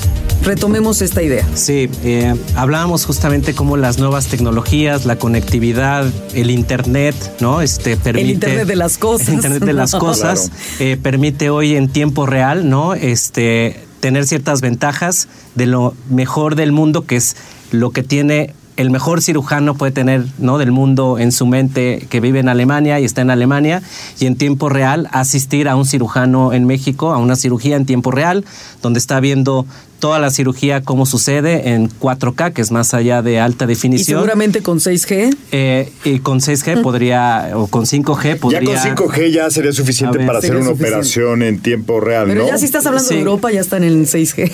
[0.42, 1.46] Retomemos esta idea.
[1.54, 7.60] Sí, eh, hablábamos justamente cómo las nuevas tecnologías, la conectividad, el internet, ¿no?
[7.60, 9.28] Este permite el internet de las cosas.
[9.28, 12.94] El internet de las cosas eh, permite hoy en tiempo real, ¿no?
[12.94, 17.36] Este tener ciertas ventajas de lo mejor del mundo, que es
[17.70, 20.58] lo que tiene el mejor cirujano puede tener ¿no?
[20.58, 23.82] del mundo en su mente que vive en Alemania y está en Alemania
[24.18, 28.10] y en tiempo real asistir a un cirujano en México, a una cirugía en tiempo
[28.10, 28.44] real,
[28.82, 29.66] donde está viendo
[30.04, 34.18] toda la cirugía cómo sucede en 4K, que es más allá de alta definición.
[34.18, 35.34] ¿Y seguramente con 6G?
[35.50, 38.60] Eh, y con 6G podría, o con 5G podría...
[38.60, 42.58] Ya con 5G ya sería suficiente para hacer una operación en tiempo real, Pero ya
[42.58, 44.52] si estás hablando de Europa ya están en 6G.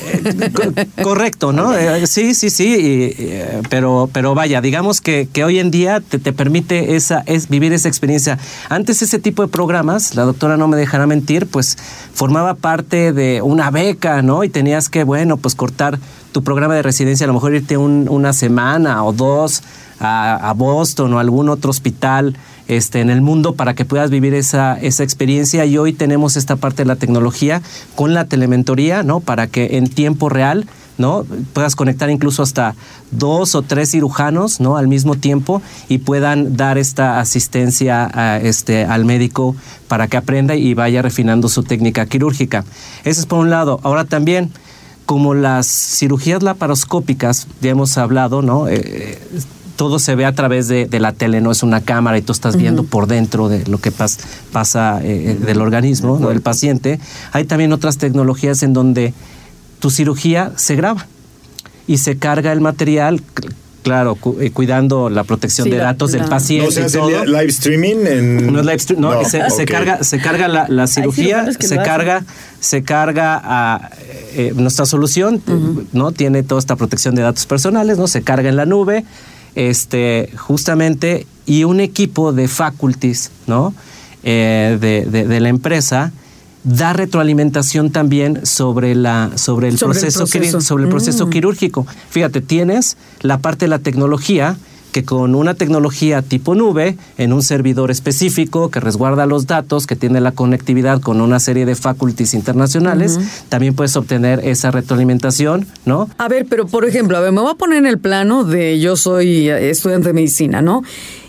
[0.76, 1.76] Eh, correcto, ¿no?
[1.76, 3.12] Eh, sí, sí, sí,
[3.68, 7.72] pero, pero vaya, digamos que, que hoy en día te, te permite esa, es, vivir
[7.72, 8.38] esa experiencia.
[8.68, 11.76] Antes ese tipo de programas, la doctora no me dejará mentir, pues
[12.14, 14.44] formaba parte de una beca, ¿no?
[14.44, 15.98] Y tenías que, bueno, pues cortar
[16.32, 19.62] tu programa de residencia, a lo mejor irte una semana o dos
[19.98, 22.36] a, Boston o algún otro hospital
[22.68, 25.64] este, en el mundo para que puedas vivir esa, esa experiencia.
[25.66, 27.62] Y hoy tenemos esta parte de la tecnología
[27.94, 29.20] con la telementoría, ¿no?
[29.20, 30.66] Para que en tiempo real
[31.00, 31.24] ¿no?
[31.54, 32.74] Puedas conectar incluso hasta
[33.10, 34.76] dos o tres cirujanos, ¿no?
[34.76, 39.56] Al mismo tiempo y puedan dar esta asistencia este, al médico
[39.88, 42.64] para que aprenda y vaya refinando su técnica quirúrgica.
[43.04, 43.80] Eso es por un lado.
[43.82, 44.52] Ahora también
[45.06, 48.68] como las cirugías laparoscópicas, ya hemos hablado, ¿no?
[48.68, 49.18] Eh,
[49.80, 52.56] todo se ve a través de, la tele, no es una cámara y tú estás
[52.56, 57.00] viendo por dentro de lo que pasa eh, eh, del organismo, del paciente.
[57.32, 59.14] Hay también otras tecnologías en donde
[59.78, 61.06] tu cirugía se graba
[61.86, 63.22] y se carga el material
[63.82, 66.66] Claro, eh, cuidando la protección de datos del paciente.
[66.66, 67.96] ¿No se hace live streaming?
[68.06, 68.52] En...
[68.52, 72.24] No es live streaming, no, se, carga, se carga la, cirugía, se carga,
[72.60, 73.90] se carga a
[74.34, 75.42] eh, nuestra solución,
[75.92, 76.12] ¿no?
[76.12, 78.06] Tiene toda esta protección de datos personales, ¿no?
[78.06, 79.04] Se carga en la nube,
[79.54, 83.72] este, justamente, y un equipo de faculties, ¿no?
[84.22, 86.12] Eh, de la empresa
[86.64, 91.30] da retroalimentación también sobre la sobre el proceso, sobre el proceso mm.
[91.30, 91.86] quirúrgico.
[92.10, 94.56] Fíjate, tienes la parte de la tecnología
[94.90, 99.96] que con una tecnología tipo nube, en un servidor específico que resguarda los datos, que
[99.96, 103.18] tiene la conectividad con una serie de faculties internacionales,
[103.48, 106.08] también puedes obtener esa retroalimentación, ¿no?
[106.18, 108.80] A ver, pero por ejemplo, a ver, me voy a poner en el plano de
[108.80, 110.82] yo soy estudiante de medicina, ¿no?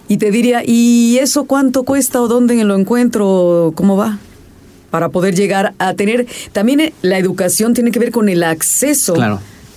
[0.08, 3.72] Y te diría, ¿y eso cuánto cuesta o dónde lo encuentro?
[3.76, 4.20] ¿Cómo va?
[4.92, 9.16] Para poder llegar a tener, también eh, la educación tiene que ver con el acceso.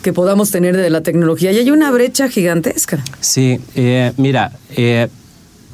[0.02, 1.50] que podamos tener de la tecnología.
[1.50, 3.02] Y hay una brecha gigantesca.
[3.20, 5.08] Sí, eh, mira, eh,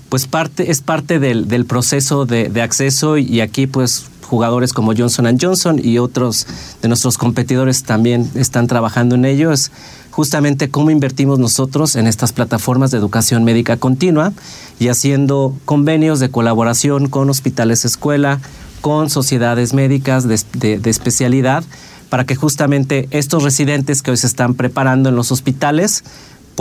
[0.09, 4.94] pues parte, es parte del, del proceso de, de, acceso y aquí pues jugadores como
[4.96, 6.46] Johnson Johnson y otros
[6.81, 9.50] de nuestros competidores también están trabajando en ello.
[9.50, 9.72] Es
[10.12, 14.33] justamente cómo invertimos nosotros en estas plataformas de educación médica continua
[14.79, 18.40] y haciendo convenios de colaboración con hospitales escuela,
[18.80, 21.64] con sociedades médicas de, especialidad
[22.08, 26.04] para que justamente estos residentes que hoy se están preparando en los hospitales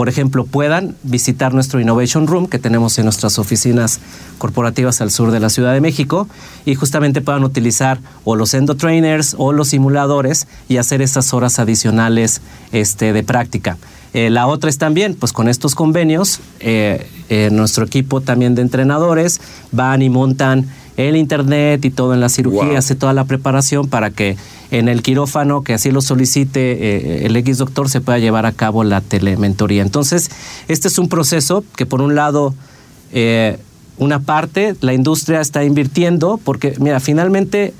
[0.00, 4.00] por ejemplo, puedan visitar nuestro Innovation Room que tenemos en nuestras oficinas
[4.38, 6.26] corporativas al sur de la Ciudad de México
[6.64, 12.40] y justamente puedan utilizar o los endotrainers o los simuladores y hacer esas horas adicionales
[12.72, 13.76] este, de práctica.
[14.14, 18.62] Eh, la otra es también, pues con estos convenios, eh, eh, nuestro equipo también de
[18.62, 20.66] entrenadores van y montan
[21.08, 22.76] el internet y todo en la cirugía, Wow.
[22.76, 24.36] hace toda la preparación para que
[24.70, 26.60] en el quirófano, que así lo solicite
[27.22, 29.82] eh, el X doctor, se pueda llevar a cabo la telementoría.
[29.82, 30.30] Entonces,
[30.68, 32.54] este es un proceso que por un lado,
[33.12, 33.58] eh,
[33.98, 37.74] una parte, la industria está invirtiendo, porque mira, finalmente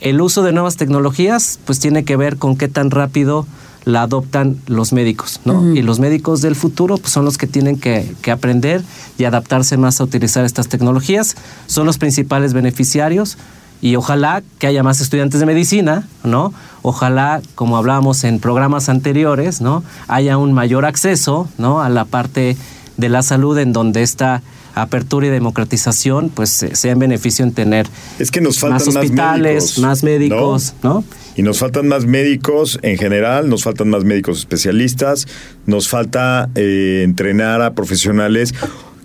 [0.00, 3.46] el uso de nuevas tecnologías, pues tiene que ver con qué tan rápido
[3.84, 5.74] la adoptan los médicos, ¿no?
[5.74, 8.82] Y los médicos del futuro pues, son los que tienen que, que aprender
[9.18, 11.36] y adaptarse más a utilizar estas tecnologías.
[11.66, 13.38] Son los principales beneficiarios
[13.80, 16.54] y ojalá que haya más estudiantes de medicina, ¿no?
[16.82, 19.82] Ojalá, como hablábamos en programas anteriores, ¿no?
[20.06, 21.82] Haya un mayor acceso, ¿no?
[21.82, 22.56] A la parte
[22.96, 24.42] de la salud en donde esta
[24.74, 27.86] apertura y democratización pues sea en beneficio en tener
[28.18, 31.04] Es que nos faltan más más hospitales, médicos, más médicos, ¿no?
[31.36, 35.26] Y nos faltan más médicos en general, nos faltan más médicos especialistas,
[35.66, 38.54] nos falta eh, entrenar a profesionales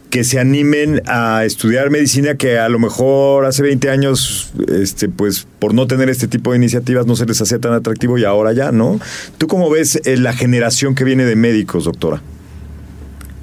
[0.10, 5.48] que se animen a estudiar medicina que a lo mejor hace 20 años, este, pues
[5.60, 8.54] por no tener este tipo de iniciativas no se les hacía tan atractivo y ahora
[8.54, 9.00] ya, ¿no?
[9.38, 12.22] ¿Tú cómo ves eh, la generación que viene de médicos, doctora?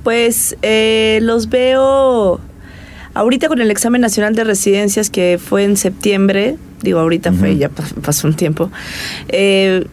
[0.05, 2.40] Pues eh, los veo
[3.14, 7.69] ahorita con el examen nacional de residencias que fue en septiembre, digo ahorita fue, ya
[7.71, 8.71] pa- pasó un tiempo,
[9.29, 9.87] eh,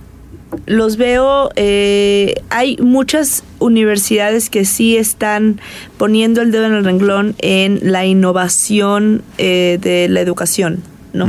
[0.66, 5.62] los veo, eh, hay muchas universidades que sí están
[5.98, 10.82] poniendo el dedo en el renglón en la innovación eh, de la educación,
[11.14, 11.26] ¿no?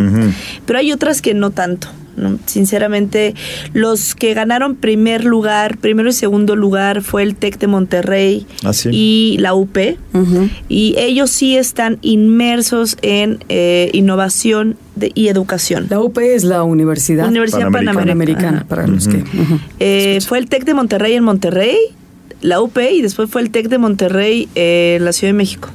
[0.66, 1.86] Pero hay otras que no tanto.
[2.16, 2.38] ¿No?
[2.46, 3.34] Sinceramente,
[3.72, 8.72] los que ganaron primer lugar, primero y segundo lugar fue el TEC de Monterrey Ah,
[8.72, 8.90] sí.
[8.92, 9.76] y la UP.
[10.68, 15.86] Y ellos sí están inmersos en eh, innovación de- y educación.
[15.90, 18.00] La UP es la Universidad, Universidad Panamericana.
[18.00, 18.64] Panamericana.
[18.64, 19.24] Panamericana, para los que...
[19.80, 21.76] Eh, fue el TEC de Monterrey en Monterrey,
[22.40, 25.70] la UP, y después fue el TEC de Monterrey eh, en la Ciudad de México.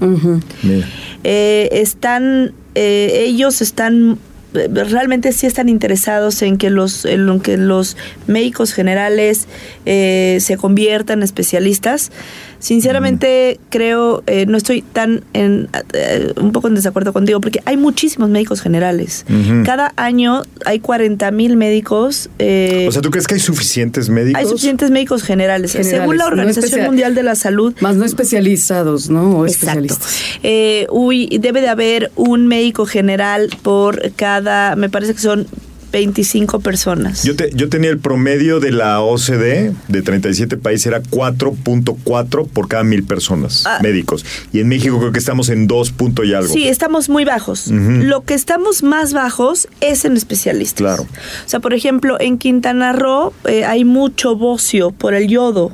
[1.23, 4.17] Eh, están, eh, ellos están,
[4.54, 9.48] realmente sí están interesados en que los, en que los médicos generales
[9.86, 12.12] eh, se conviertan en especialistas.
[12.60, 17.78] Sinceramente creo, eh, no estoy tan en, eh, un poco en desacuerdo contigo, porque hay
[17.78, 19.26] muchísimos médicos generales.
[19.65, 22.30] Cada año hay 40 mil médicos.
[22.39, 24.39] eh, O sea, ¿tú crees que hay suficientes médicos?
[24.41, 25.72] hay suficientes médicos generales.
[25.72, 29.39] Generales, Según la no Organización Mundial de la Salud, Más no especializados, ¿no?
[29.39, 29.65] O Exacto.
[29.86, 30.15] especialistas.
[30.43, 35.48] Eh, uy, debe de haber un médico general por cada, me parece que son
[35.91, 37.23] 25 personas.
[37.23, 42.67] Yo, te- yo tenía el promedio de la OCDE de 37 países, era 4.4 por
[42.67, 43.80] cada mil personas Ah.
[43.82, 44.26] médicos.
[44.52, 46.54] Y en México creo que estamos en 2 punto y algo.
[46.54, 47.67] Sí, estamos muy bajos.
[47.67, 50.78] Lo que estamos más bajos es en especialistas.
[50.78, 51.04] Claro.
[51.04, 55.71] O sea, por ejemplo, en Quintana Roo eh, hay mucho bocio por el yodo.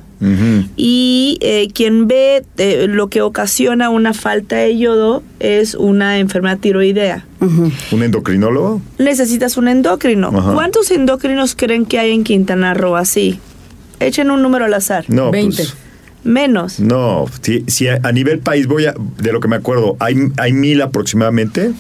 [0.75, 6.59] Y eh, quien ve eh, lo que ocasiona una falta de yodo es una enfermedad
[6.59, 7.25] tiroidea.
[7.39, 8.81] ¿Un endocrinólogo?
[8.97, 10.31] necesitas un endocrino.
[10.53, 13.39] ¿Cuántos endocrinos creen que hay en Quintana Roo así?
[13.99, 15.05] Echen un número al azar.
[15.09, 15.55] No, 20.
[15.55, 15.75] pues,
[16.23, 16.79] Menos.
[16.79, 17.25] no.
[17.41, 20.53] Si, si a, a nivel país voy a, de lo que me acuerdo, hay, hay
[20.53, 21.71] mil aproximadamente,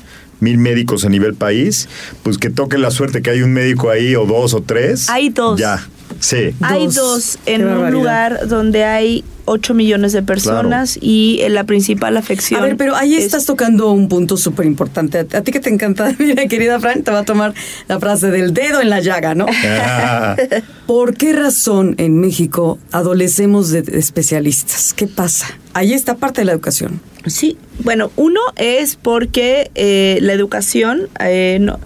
[0.41, 1.87] mil médicos a nivel país,
[2.23, 5.09] pues que toque la suerte que hay un médico ahí o dos o tres.
[5.09, 5.57] Hay dos.
[5.59, 5.87] Ya,
[6.19, 6.55] sí.
[6.61, 7.37] Hay Dos.
[7.45, 12.61] en un lugar donde hay 8 millones de personas y eh, la principal afección.
[12.61, 15.19] A ver, pero ahí es- estás tocando un punto súper importante.
[15.19, 17.53] A, ti que te encanta, mira, querida Fran, te va a tomar
[17.87, 19.45] la frase del dedo en la llaga, ¿no?
[19.49, 20.35] Ah,
[20.87, 24.93] ¿Por qué razón en México adolecemos de, de especialistas?
[24.93, 25.47] ¿Qué pasa?
[25.73, 27.01] Ahí está parte de la educación.
[27.25, 31.79] Sí, bueno, uno es porque eh, la educación eh, no,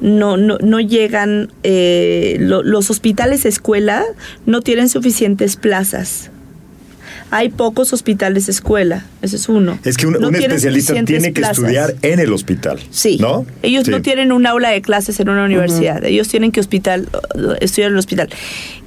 [0.00, 4.02] no, no, no llegan, eh, lo- los hospitales escuela
[4.46, 6.30] no tienen suficientes plazas.
[7.30, 9.78] Hay pocos hospitales escuela, ese es uno.
[9.84, 11.58] es que un, No un tienen especialista tiene que plazas.
[11.58, 12.78] estudiar en el hospital.
[12.90, 13.18] Sí.
[13.20, 13.44] ¿No?
[13.62, 13.90] Ellos Sí.
[13.90, 16.02] no tienen un aula de clases en una universidad.
[16.04, 18.28] Ellos tienen que hospital, uh, estudiar en el hospital.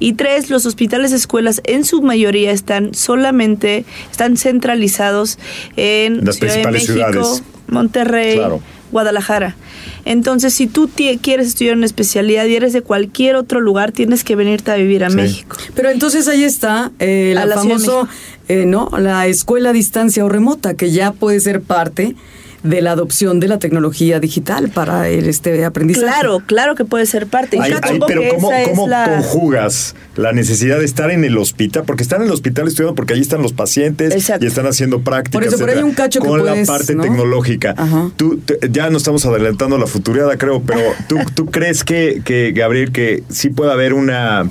[0.00, 5.38] Y tres, los hospitales escuelas en su mayoría están solamente, están centralizados
[5.76, 7.42] en Las Ciudad de principales México, ciudades.
[7.68, 8.60] Monterrey, Claro.
[8.92, 9.56] Guadalajara.
[10.04, 10.88] Entonces, si tú
[11.20, 15.02] quieres estudiar una especialidad y eres de cualquier otro lugar, tienes que venirte a vivir
[15.04, 15.16] a Sí.
[15.16, 15.56] México.
[15.74, 18.06] Pero entonces ahí está eh, la la famoso,
[18.48, 18.90] eh, ¿no?
[18.98, 22.14] La escuela a distancia o remota, que ya puede ser parte
[22.62, 26.06] de la adopción de la tecnología digital para el, este aprendizaje.
[26.06, 27.58] Claro, claro que puede ser parte.
[27.60, 31.82] Ay, Yo ay, pero ¿cómo, la- conjugas la necesidad de estar en el hospital?
[31.84, 34.44] Porque están en el hospital estudiando porque ahí están los pacientes Exacto.
[34.44, 35.32] y están haciendo prácticas.
[35.32, 37.02] Por eso, pero hay etcétera, un cacho que con puedes, la parte ¿no?
[37.02, 37.74] tecnológica.
[37.76, 38.10] Ajá.
[38.16, 42.52] Tú, te- ya no estamos adelantando la futuriada, creo, pero ¿tú, tú crees que, que,
[42.52, 44.48] Gabriel, que sí puede haber una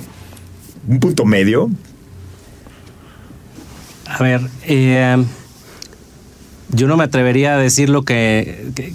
[0.86, 1.70] un punto medio?
[4.06, 5.16] A ver, eh,
[6.72, 8.92] yo no me atrevería a decir lo que, que-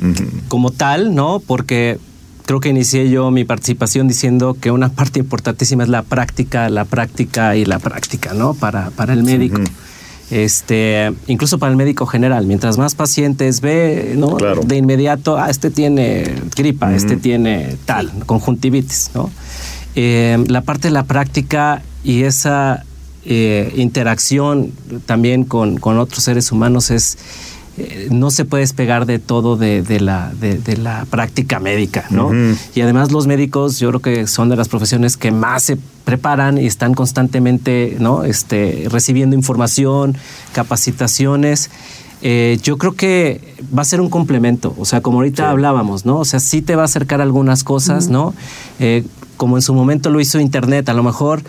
[0.47, 1.39] como tal, ¿no?
[1.45, 1.97] Porque
[2.45, 6.85] creo que inicié yo mi participación diciendo que una parte importantísima es la práctica, la
[6.85, 8.53] práctica y la práctica, ¿no?
[8.53, 9.59] Para, para el médico.
[10.29, 14.35] Este, incluso para el médico general, mientras más pacientes ve, ¿no?
[14.35, 14.61] Claro.
[14.61, 19.29] De inmediato, ah, este tiene gripa, este tiene tal, conjuntivitis, ¿no?
[19.95, 22.83] Eh, la parte de la práctica y esa
[23.23, 24.71] eh, interacción
[25.05, 27.17] también con, con otros seres humanos es
[27.77, 32.05] eh, no se puede despegar de todo de, de la, de, de la práctica médica,
[32.09, 32.31] ¿no?
[32.73, 36.57] Y además los médicos yo creo que son de las profesiones que más se preparan
[36.57, 38.23] y están constantemente, ¿no?
[38.23, 40.17] Este, recibiendo información,
[40.53, 41.69] capacitaciones.
[42.23, 46.17] Eh, yo creo que va a ser un complemento, o sea, como ahorita hablábamos, ¿no?
[46.17, 48.33] O sea, sí te va a acercar algunas cosas, ¿no?
[48.79, 49.03] Eh,
[49.37, 51.43] como en su momento lo hizo Internet, a lo mejor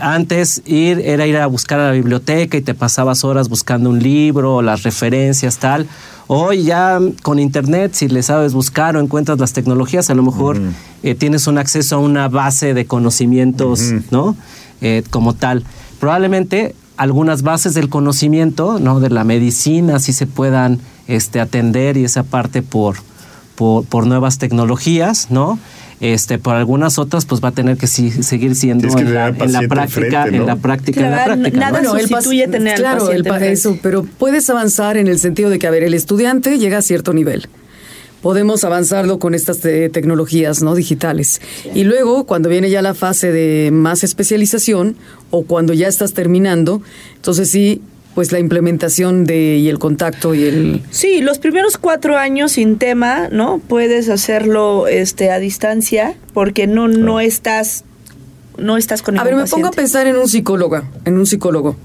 [0.00, 4.02] antes ir era ir a buscar a la biblioteca y te pasabas horas buscando un
[4.02, 5.86] libro, las referencias, tal.
[6.26, 10.58] Hoy ya con internet, si le sabes buscar o encuentras las tecnologías, a lo mejor
[11.02, 14.34] eh, tienes un acceso a una base de conocimientos, ¿no?
[14.80, 15.64] Eh, como tal.
[16.00, 19.00] Probablemente algunas bases del conocimiento, ¿no?
[19.00, 22.96] De la medicina, sí se puedan este, atender y esa parte por,
[23.54, 25.58] por, por nuevas tecnologías, ¿no?
[26.00, 29.52] Este, por algunas otras, pues va a tener que sí- seguir siendo en la, en
[29.52, 30.36] la práctica, ¿no?
[30.36, 31.58] en la práctica, en la práctica.
[31.58, 31.96] nada ¿no?
[31.96, 35.50] el sustituye pas- tener al claro, paciente el eso, pero puedes avanzar en el sentido
[35.50, 37.48] de que, a ver, el estudiante llega a cierto nivel.
[38.22, 41.42] Podemos avanzarlo con estas tecnologías no digitales.
[41.74, 44.96] Y luego, cuando viene ya la fase de más especialización
[45.30, 46.80] o cuando ya estás terminando,
[47.16, 47.82] entonces sí,
[48.14, 52.78] pues la implementación de y el contacto y el Sí, los primeros cuatro años sin
[52.78, 53.60] tema, ¿no?
[53.66, 57.84] Puedes hacerlo este, a distancia porque no, no estás
[58.56, 61.76] no estás con A ver, me pongo a pensar en un psicólogo, en un psicólogo.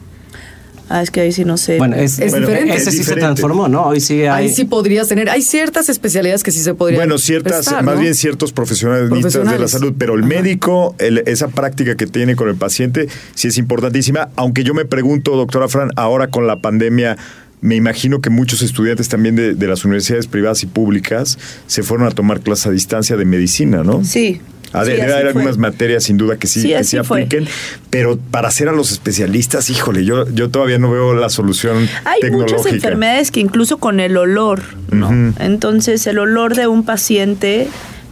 [0.89, 1.77] Ah, es que ahí sí no sé.
[1.77, 2.75] Bueno, es, Es diferente.
[2.75, 3.83] ese Es sí se transformó, ¿no?
[3.83, 4.47] Hoy sí hay.
[4.47, 7.95] Ahí sí podrías tener, hay ciertas especialidades que sí se podrían Bueno, ciertas, prestar, más
[7.95, 8.01] ¿no?
[8.01, 9.71] bien ciertos profesionales de la Profesionales.
[9.71, 14.29] salud, pero el médico, el- esa práctica que tiene con el paciente, sí es importantísima.
[14.35, 17.17] Aunque yo me pregunto, doctora Fran, ahora con la pandemia,
[17.61, 21.37] me imagino que muchos estudiantes también de, de las universidades privadas y públicas
[21.67, 24.03] se fueron a tomar clases a distancia de medicina, ¿no?
[24.03, 24.41] Sí.
[24.71, 27.23] Sí, debe así haber algunas materias sin duda que sí, Sí, que sí fue.
[27.23, 27.47] apliquen,
[27.89, 32.19] pero para hacer a los especialistas, híjole, yo, yo todavía no veo la solución Hay
[32.21, 32.57] tecnológica.
[32.59, 34.61] muchas enfermedades que incluso con el olor,
[34.91, 35.09] ¿no?
[35.39, 37.67] Entonces, el olor de un paciente,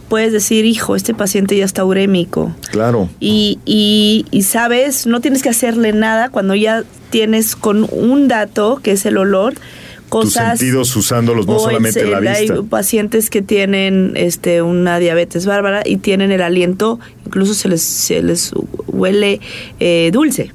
[0.08, 2.54] puedes decir, hijo, este paciente ya está urémico.
[2.72, 3.08] Claro.
[3.20, 8.80] Y, y, y sabes, no tienes que hacerle nada cuando ya tienes con un dato,
[8.82, 9.54] que es el olor,
[10.10, 10.58] Tus cosas...
[10.58, 12.54] sentidos usándolos, no solamente el- la vista.
[12.54, 17.82] Hay pacientes que tienen este, una diabetes bárbara y tienen el aliento, incluso se les,
[17.82, 18.52] se les
[18.86, 19.40] huele
[19.80, 20.52] eh, dulce.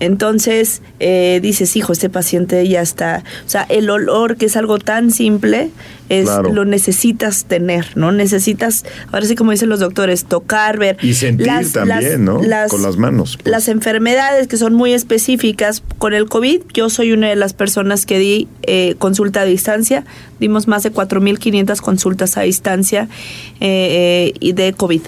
[0.00, 3.24] Entonces eh, dices, hijo, este paciente ya está.
[3.46, 5.70] O sea, el olor, que es algo tan simple,
[6.08, 6.52] es Claro.
[6.52, 8.12] lo necesitas tener, ¿no?
[8.12, 10.96] Necesitas, ahora sí como dicen los doctores, tocar, ver.
[11.02, 12.40] Y sentir también, ¿no?
[12.68, 13.50] Con las manos, pues.
[13.50, 15.82] Las enfermedades que son muy específicas.
[15.98, 20.04] Con el COVID, yo soy una de las personas que di eh, consulta a distancia.
[20.40, 23.08] Dimos más de 4.500 consultas a distancia
[23.60, 25.02] eh, eh, y de COVID.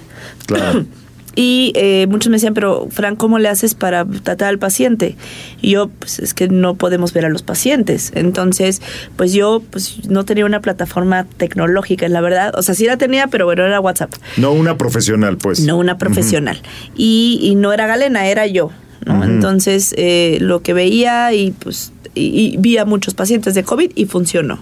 [0.46, 0.86] Claro.
[1.36, 5.16] Y eh, muchos me decían, pero Fran, ¿cómo le haces para tratar al paciente?
[5.60, 8.12] Y yo, pues es que no podemos ver a los pacientes.
[8.14, 8.82] Entonces,
[9.16, 12.52] pues yo pues no tenía una plataforma tecnológica, la verdad.
[12.56, 14.12] O sea, sí la tenía, pero bueno, era WhatsApp.
[14.36, 15.60] No una profesional, pues.
[15.60, 16.60] No una profesional.
[16.96, 18.70] y, y no era Galena, era yo.
[19.06, 19.24] ¿no?
[19.24, 23.92] Entonces, eh, lo que veía y pues y, y vi a muchos pacientes de COVID
[23.94, 24.58] y funcionó.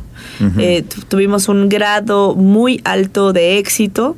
[0.59, 4.17] Eh, tu- tuvimos un grado muy alto de éxito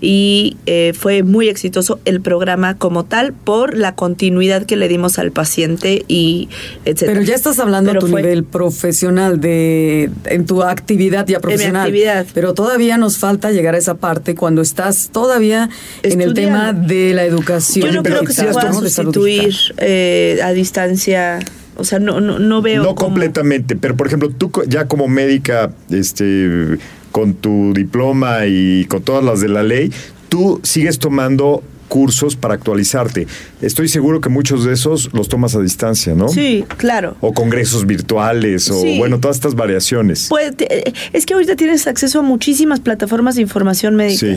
[0.00, 5.18] y eh, fue muy exitoso el programa como tal por la continuidad que le dimos
[5.18, 6.48] al paciente y
[6.84, 7.12] etcétera.
[7.12, 11.38] Pero ya estás hablando Pero a tu fue- nivel profesional de en tu actividad ya
[11.40, 11.82] profesional.
[11.82, 12.26] actividad.
[12.34, 15.68] Pero todavía nos falta llegar a esa parte cuando estás todavía
[16.02, 17.86] en el tema de la educación.
[17.86, 21.38] Yo no creo que se pueda sustituir eh, a distancia.
[21.76, 22.82] O sea, no, no, no veo.
[22.82, 23.08] No cómo.
[23.08, 26.78] completamente, pero por ejemplo, tú ya como médica, este,
[27.10, 29.92] con tu diploma y con todas las de la ley,
[30.28, 31.62] tú sigues tomando
[31.92, 33.26] cursos para actualizarte.
[33.60, 36.28] Estoy seguro que muchos de esos los tomas a distancia, ¿no?
[36.28, 37.16] Sí, claro.
[37.20, 38.96] O congresos virtuales, o Sí.
[38.96, 40.28] bueno, todas estas variaciones.
[40.30, 44.20] Pues, te- es que ahorita tienes acceso a muchísimas plataformas de información médica.
[44.20, 44.36] Sí.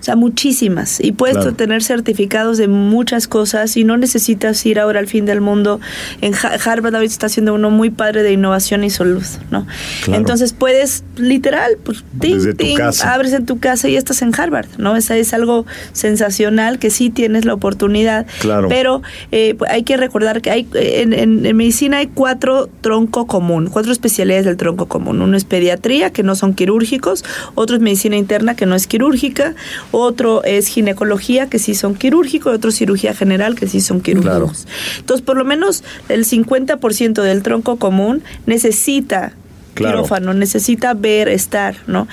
[0.00, 0.98] O sea, muchísimas.
[0.98, 1.52] Y puedes Claro.
[1.54, 5.80] tener certificados de muchas cosas y no necesitas ir ahora al fin del mundo.
[6.22, 9.66] En Ha- Harvard ahorita está haciendo uno muy padre de innovación y salud, ¿no?
[10.04, 10.20] Claro.
[10.20, 13.12] Entonces puedes, literal, pues, ting, Desde tu casa.
[13.12, 14.96] abres en tu casa y estás en Harvard, ¿no?
[14.96, 18.26] Esa es algo sensacional que sí tienes la oportunidad.
[18.40, 18.68] Claro.
[18.68, 23.68] Pero eh, hay que recordar que hay en, en- en medicina hay cuatro tronco común,
[23.70, 25.20] cuatro especialidades del tronco común.
[25.20, 27.24] Uno es pediatría, que no son quirúrgicos,
[27.54, 29.54] otro es medicina interna, que no es quirúrgica,
[29.90, 34.00] otro es ginecología, que sí son quirúrgicos, y otro es cirugía general, que sí son
[34.00, 34.66] quirúrgicos.
[34.98, 39.32] Entonces, por lo menos el 50% del tronco común necesita
[39.74, 39.96] Claro.
[39.98, 42.08] quirófano, necesita ver, estar, ¿no?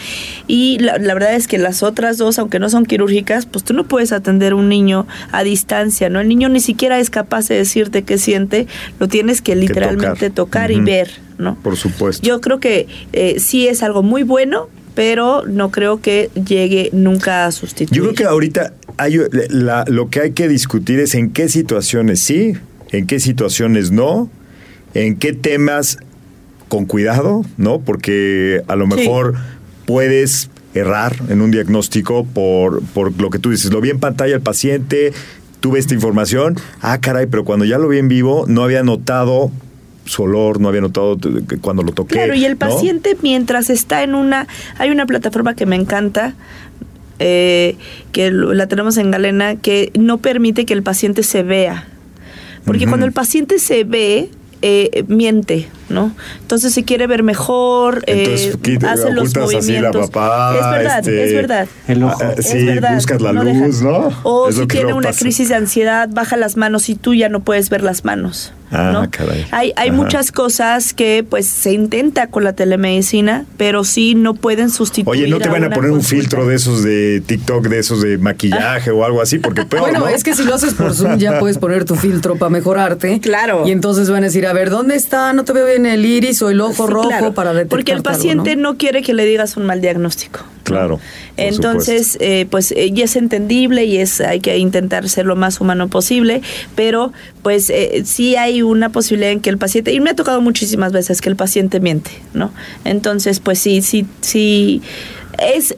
[0.48, 3.74] Y la, la verdad es que las otras dos, aunque no son quirúrgicas, pues tú
[3.74, 6.20] no puedes atender un niño a distancia, ¿no?
[6.20, 8.68] El niño ni siquiera es capaz de decirte qué siente,
[9.00, 11.56] lo tienes que literalmente tocar, y ver, ¿no?
[11.62, 12.26] Por supuesto.
[12.28, 17.46] Yo creo que eh, sí es algo muy bueno, pero no creo que llegue nunca
[17.46, 17.98] a sustituir.
[17.98, 19.18] Yo creo que ahorita hay,
[19.50, 22.54] la- lo que hay que discutir es en qué situaciones sí,
[22.92, 24.30] en qué situaciones no,
[24.94, 25.98] en qué temas
[26.72, 27.82] con cuidado, ¿no?
[27.82, 28.96] Porque a lo Sí.
[28.96, 29.34] mejor
[29.86, 33.74] puedes errar en un diagnóstico por, por lo que tú dices.
[33.74, 35.12] Lo vi en pantalla el paciente,
[35.60, 39.52] tuve esta información, ah, caray, pero cuando ya lo vi en vivo no había notado
[40.06, 41.18] su olor, no había notado
[41.60, 42.14] cuando lo toqué.
[42.16, 42.60] Claro, y el ¿no?
[42.60, 44.48] paciente mientras está en una,
[44.78, 46.36] hay una plataforma que me encanta,
[47.20, 47.76] eh,
[48.14, 51.86] que la tenemos en Galena, que no permite que el paciente se vea.
[52.64, 54.30] Porque cuando el paciente se ve,
[54.62, 56.14] eh, miente, ¿no?
[56.42, 60.10] Entonces se quiere ver mejor, eh, Entonces, quita- hace los ocultas así la movimientos.
[60.10, 61.68] papada, es verdad, este, es verdad.
[61.88, 62.18] El ojo.
[62.24, 63.84] Ah, Es sí, verdad, buscas la no luz, dejan.
[63.84, 64.10] ¿no?
[64.24, 65.20] O Es si tiene una pasa.
[65.20, 68.54] crisis de ansiedad, baja las manos y tú ya no puedes ver las manos.
[68.74, 69.12] Ah, ¿no?
[69.12, 69.46] caray.
[69.52, 69.98] Hay, hay Ajá.
[69.98, 75.24] muchas cosas que pues se intenta con la telemedicina, pero sí no pueden sustituir.
[75.24, 78.18] Oye, no te van a poner un filtro de esos de TikTok, de esos de
[78.18, 80.08] maquillaje o algo así, porque peor, Bueno, ¿no?
[80.08, 83.20] es que si lo haces por Zoom ya puedes poner tu filtro para mejorarte.
[83.20, 83.68] Claro.
[83.68, 85.34] Y entonces van a decir, a ver, ¿dónde está?
[85.34, 87.92] No te veo bien el iris o el ojo Sí, rojo claro, para detectar Porque
[87.92, 88.78] el paciente ¿no?
[88.78, 90.42] quiere que le digas un mal diagnóstico.
[90.64, 90.98] Claro.
[90.98, 95.36] por Entonces, eh, pues eh, ya es entendible y es hay que intentar ser lo
[95.36, 96.42] más humano posible,
[96.76, 97.12] pero
[97.42, 100.92] pues eh, sí hay una posibilidad en que el paciente, y me ha tocado muchísimas
[100.92, 102.52] veces que el paciente miente, ¿no?
[102.86, 104.82] Entonces, pues sí, sí, sí,
[105.40, 105.76] es...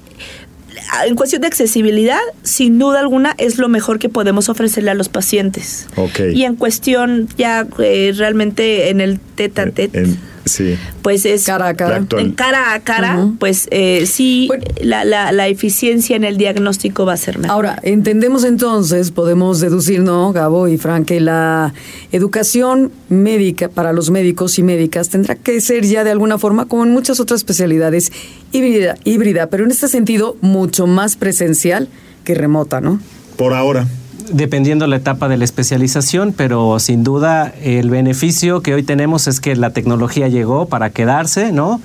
[1.08, 5.10] En cuestión de accesibilidad, sin duda alguna, es lo mejor que podemos ofrecerle a los
[5.10, 5.88] pacientes.
[6.34, 9.76] Y en cuestión ya eh, realmente en el tete a supuesto.
[9.76, 10.78] tete, En- sí.
[11.02, 12.04] pues es Cara a cara.
[12.36, 14.64] Cara a cara, pues eh, sí, Bueno.
[14.82, 17.52] la, la, la eficiencia en el diagnóstico va a ser mejor.
[17.54, 21.74] Ahora, entendemos entonces, podemos deducir, ¿no, Gabo y Frank, que la
[22.12, 26.84] educación médica para los médicos y médicas tendrá que ser ya de alguna forma, como
[26.84, 28.12] en muchas otras especialidades,
[28.52, 31.88] híbrida, híbrida pero en este sentido mucho más presencial
[32.24, 33.00] que remota, ¿no?
[33.38, 33.88] Por ahora.
[34.32, 39.40] Dependiendo la etapa de la especialización, pero sin duda el beneficio que hoy tenemos es
[39.40, 41.82] que la tecnología llegó para quedarse, ¿no?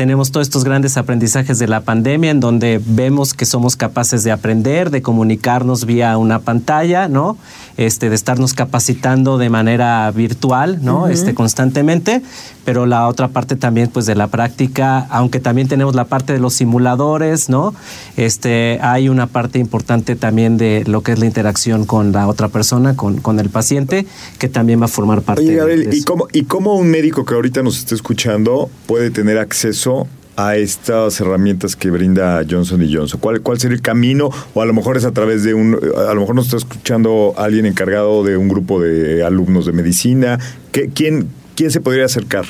[0.00, 4.32] Tenemos todos estos grandes aprendizajes de la pandemia en donde vemos que somos capaces de
[4.32, 7.36] aprender, de comunicarnos vía una pantalla, ¿no?
[7.76, 11.06] Este, de estarnos capacitando de manera virtual, ¿no?
[11.06, 12.22] Este, constantemente,
[12.64, 16.38] pero la otra parte también, pues, de la práctica, aunque también tenemos la parte de
[16.38, 17.74] los simuladores, ¿no?
[18.16, 22.48] Este, hay una parte importante también de lo que es la interacción con la otra
[22.48, 24.06] persona, con, con el paciente,
[24.38, 26.06] que también va a formar parte Oye, Gabriel, de ¿y eso.
[26.06, 29.89] cómo, ¿y cómo un médico que ahorita nos está escuchando puede tener acceso
[30.36, 33.20] a estas herramientas que brinda Johnson Johnson?
[33.20, 34.30] ¿Cuál, ¿Cuál sería el camino?
[34.54, 35.76] O a lo mejor es a través de un...
[36.08, 40.38] A lo mejor nos está escuchando alguien encargado de un grupo de alumnos de medicina.
[40.72, 42.46] ¿Qué- quién, ¿Quién se podría acercar?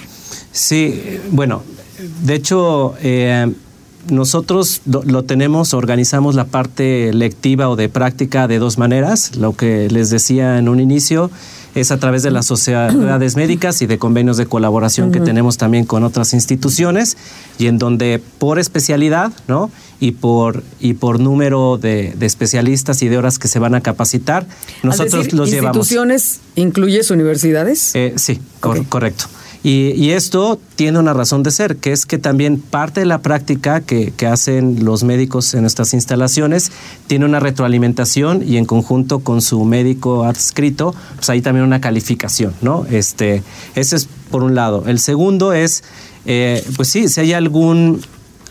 [0.53, 1.63] Sí, bueno,
[2.25, 3.53] de hecho, eh,
[4.09, 9.37] nosotros lo, lo tenemos, organizamos la parte lectiva o de práctica de dos maneras.
[9.37, 11.31] Lo que les decía en un inicio
[11.75, 15.85] es a través de las sociedades médicas y de convenios de colaboración que tenemos también
[15.85, 17.17] con otras instituciones
[17.59, 19.71] y en donde por especialidad, ¿no?
[20.01, 23.83] Y por, y por número de, de especialistas y de horas que se van a
[23.83, 24.47] capacitar,
[24.83, 25.77] nosotros decir, los llevamos.
[25.77, 27.95] instituciones, ¿incluyes universidades?
[27.95, 29.27] Eh, sí, cor- correcto.
[29.63, 33.83] Y, esto tiene una razón de ser, que es que también parte de la práctica
[33.83, 36.73] que, que hacen los médicos en nuestras instalaciones
[37.07, 42.55] tiene una retroalimentación y en conjunto con su médico adscrito, pues hay también una calificación,
[42.63, 42.87] ¿no?
[42.91, 43.43] Este,
[43.75, 44.85] ese es por un lado.
[44.87, 45.85] El segundo es,
[46.25, 48.01] eh, pues sí, si hay algún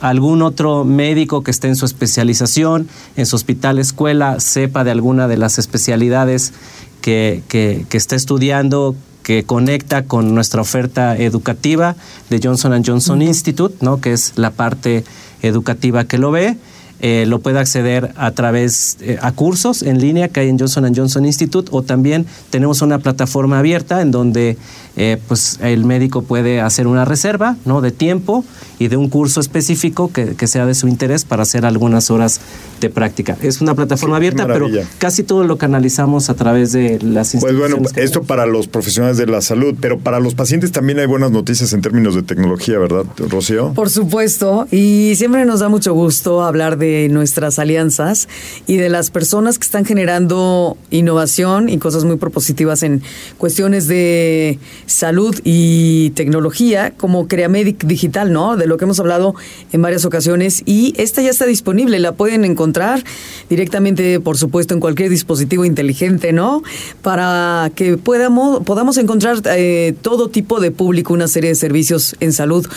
[0.02, 2.88] algún otro médico que esté en su especialización,
[3.18, 6.54] en su hospital, escuela, sepa de alguna de las especialidades
[7.02, 11.96] que, que, que está estudiando, que conecta con nuestra oferta educativa
[12.30, 14.02] de Johnson Johnson Institute, ¿no?
[14.02, 15.04] que es la parte
[15.42, 16.58] educativa que lo ve.
[17.02, 20.94] Eh, lo puede acceder a través eh, a cursos en línea que hay en Johnson
[20.94, 24.58] Johnson Institute o también tenemos una plataforma abierta en donde
[24.98, 27.80] eh, pues el médico puede hacer una reserva ¿no?
[27.80, 28.44] de tiempo
[28.80, 32.42] y de un curso específico que, que sea de su interés para hacer algunas horas
[32.82, 33.38] de práctica.
[33.42, 37.72] Es una plataforma abierta, pero casi todo lo canalizamos a través de las instituciones.
[37.72, 41.06] Pues bueno, esto para los profesionales de la salud, pero para los pacientes también hay
[41.08, 43.74] buenas noticias en términos de tecnología, ¿verdad, Rocío?
[43.74, 48.28] Por supuesto, y siempre nos da mucho gusto hablar de nuestras alianzas
[48.68, 53.02] y de las personas que están generando innovación y cosas muy propositivas en
[53.38, 58.58] cuestiones de salud y tecnología, como Creamedic Digital, ¿no?
[58.58, 59.36] De lo que hemos hablado
[59.72, 60.64] en varias ocasiones.
[60.66, 63.04] Y esta ya está disponible, la pueden encontrar
[63.50, 66.64] directamente, por supuesto, en cualquier dispositivo inteligente, ¿no?
[67.02, 72.34] Para que podamos, podamos encontrar eh, todo tipo de público, una serie de servicios en
[72.34, 72.68] salud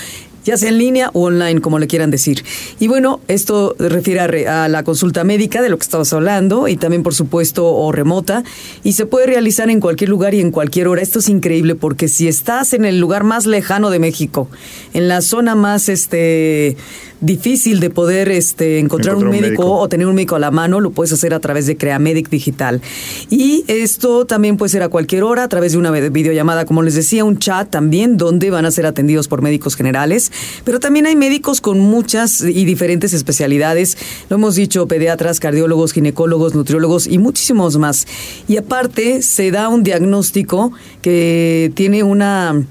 [0.45, 2.45] ya sea en línea o online, como le quieran decir.
[2.79, 7.03] Y bueno, esto refiere a, la consulta médica de lo que estabas hablando y también,
[7.03, 8.43] por supuesto, o remota.
[8.83, 11.03] Y se puede realizar en cualquier lugar y en cualquier hora.
[11.03, 14.49] Esto es increíble porque si estás en el lugar más lejano de México,
[14.95, 16.77] en la zona más, este
[17.23, 20.91] difícil de poder este, encontrar, un, médico, o tener un médico a la mano, lo
[20.91, 22.83] puedes hacer a través de Creamedic Digital.
[23.31, 26.95] Y esto también puede ser a cualquier hora, a través de una videollamada, como les
[26.95, 30.33] decía, un chat también, donde van a ser atendidos por médicos generales.
[30.65, 33.97] Pero también hay médicos con muchas y diferentes especialidades.
[34.29, 38.07] Lo hemos dicho, pediatras, cardiólogos, ginecólogos, nutriólogos y muchísimos más.
[38.49, 42.65] Y aparte, se da un diagnóstico que tiene una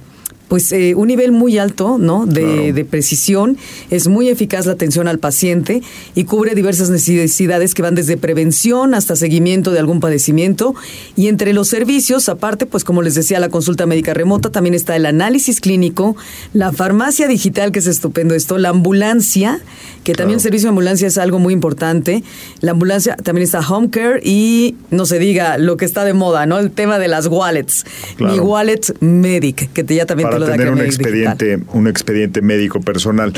[0.52, 2.26] pues eh, un nivel muy alto ¿no?
[2.26, 3.58] De, precisión,
[3.89, 5.82] es muy eficaz la atención al paciente
[6.14, 10.76] y cubre diversas necesidades que van desde prevención hasta seguimiento de algún padecimiento.
[11.16, 14.97] Y entre los servicios, aparte, pues como les decía, la consulta médica remota, también está
[14.97, 16.18] el análisis clínico,
[16.52, 19.62] la farmacia digital, que es estupendo esto, la ambulancia,
[20.04, 22.24] que también el servicio de ambulancia es algo muy importante.
[22.60, 26.45] La ambulancia también está home care y no se diga lo que está de moda,
[26.45, 26.60] ¿no?
[26.60, 27.86] El tema de las wallets.
[28.20, 33.34] Mi wallet medic, que te, ya también Para tener un expediente, un expediente médico personal.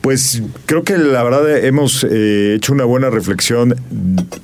[0.00, 3.74] Pues creo que la verdad hemos eh, hecho una buena reflexión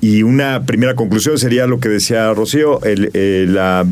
[0.01, 3.87] y una primera conclusión sería lo que decía Rocío, el, eh, la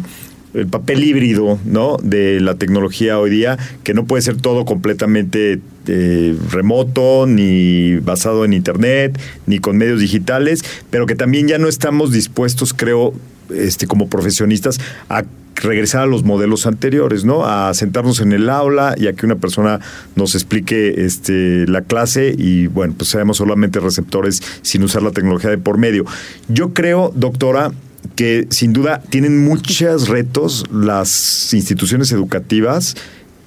[0.54, 1.98] el papel híbrido ¿no?
[2.02, 8.44] de la tecnología hoy día, que no puede ser todo completamente eh, remoto, ni basado
[8.44, 13.12] en Internet, ni con medios digitales, pero que también ya no estamos dispuestos, creo,
[13.54, 15.24] este, como profesionistas, a
[15.62, 17.44] regresar a los modelos anteriores, ¿no?
[17.46, 19.80] A sentarnos en el aula y a que una persona
[20.16, 25.50] nos explique este, la clase y, bueno, pues seamos solamente receptores sin usar la tecnología
[25.50, 26.04] de por medio.
[26.48, 27.72] Yo creo, doctora,
[28.16, 32.96] que sin duda tienen muchos retos las instituciones educativas,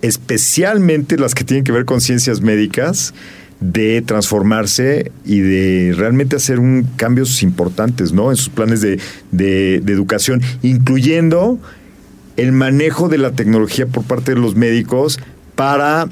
[0.02, 3.14] especialmente las que tienen que ver con ciencias médicas,
[3.60, 8.32] de transformarse y de realmente hacer un cambios importantes ¿no?
[8.32, 9.00] en sus planes de,
[9.30, 11.60] de educación, incluyendo
[12.38, 15.20] el manejo de la tecnología por parte de los médicos
[15.56, 16.08] para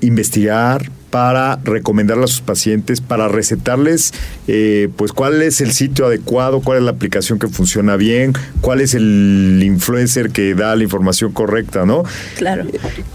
[0.00, 4.12] investigar, para recomendarle a sus pacientes, para recetarles
[4.48, 8.80] eh, pues cuál es el sitio adecuado, cuál es la aplicación que funciona bien, cuál
[8.80, 12.02] es el influencer que da la información correcta, ¿no?
[12.36, 12.66] Claro.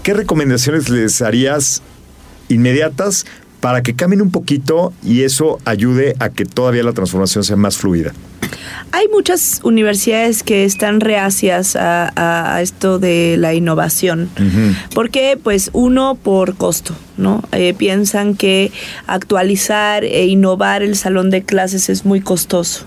[0.02, 1.82] ¿Qué recomendaciones les harías
[2.48, 3.26] inmediatas
[3.60, 7.76] para que cambien un poquito y eso ayude a que todavía la transformación sea más
[7.76, 8.12] fluida?
[8.94, 14.28] Hay muchas universidades que están reacias a, esto de la innovación.
[14.94, 17.42] porque Pues uno, por costo, ¿no?
[17.52, 18.70] Eh, piensan que
[19.06, 22.84] actualizar e innovar el salón de clases es muy costoso.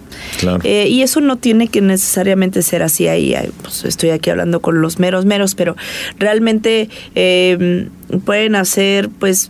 [0.64, 3.36] Eh, y eso no tiene que necesariamente ser así ahí.
[3.62, 5.76] Pues estoy aquí hablando con los meros meros, pero
[6.20, 7.90] realmente em,
[8.26, 9.50] pueden hacer pues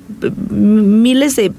[0.49, 1.51] miles de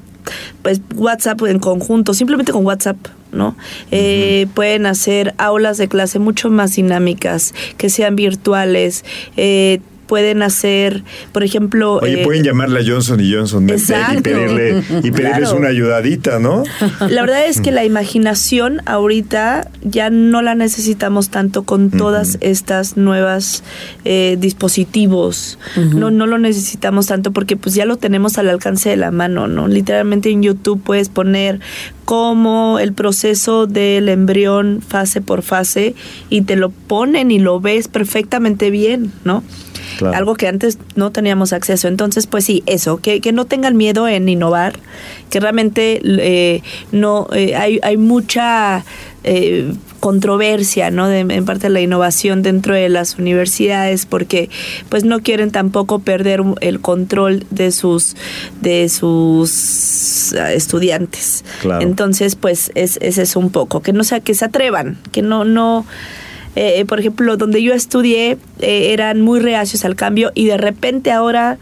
[0.62, 2.96] pues WhatsApp en conjunto, simplemente con WhatsApp,
[3.32, 3.56] ¿no?
[3.90, 9.04] Eh, pueden hacer aulas de clase mucho más dinámicas, que sean virtuales.
[9.36, 11.02] Eh, pueden hacer,
[11.32, 11.94] por ejemplo...
[12.02, 16.64] Oye, pueden eh, llamarle a Johnson y Johnson y pedirle y pedirles una ayudadita, ¿no?
[17.08, 22.96] La verdad es que la imaginación ahorita ya no la necesitamos tanto con todas estas
[22.96, 23.62] nuevas
[24.04, 25.58] eh, dispositivos.
[25.76, 29.48] No, no lo necesitamos tanto porque pues ya lo tenemos al alcance de la mano,
[29.48, 29.68] ¿no?
[29.68, 31.60] Literalmente en YouTube puedes poner
[32.04, 35.94] cómo el proceso del embrión fase por fase
[36.30, 39.42] y te lo ponen y lo ves perfectamente bien, ¿no?
[39.96, 40.16] Claro.
[40.16, 41.88] algo que antes no teníamos acceso.
[41.88, 44.74] Entonces, pues sí, eso, que, que no tengan miedo en innovar,
[45.30, 48.84] que realmente eh, no eh, hay, hay mucha
[49.24, 51.08] eh, controversia, ¿no?
[51.08, 54.50] De- en parte de la innovación dentro de las universidades, porque
[54.88, 58.14] pues no quieren tampoco perder el control de sus
[58.60, 61.44] de sus ah, estudiantes.
[61.62, 61.82] Claro.
[61.82, 65.44] Entonces, pues es, es eso un poco, que no sea que se atrevan, que no
[65.44, 65.86] no
[66.56, 71.12] eh, por ejemplo, donde yo estudié eh, eran muy reacios al cambio y de repente
[71.12, 71.58] ahora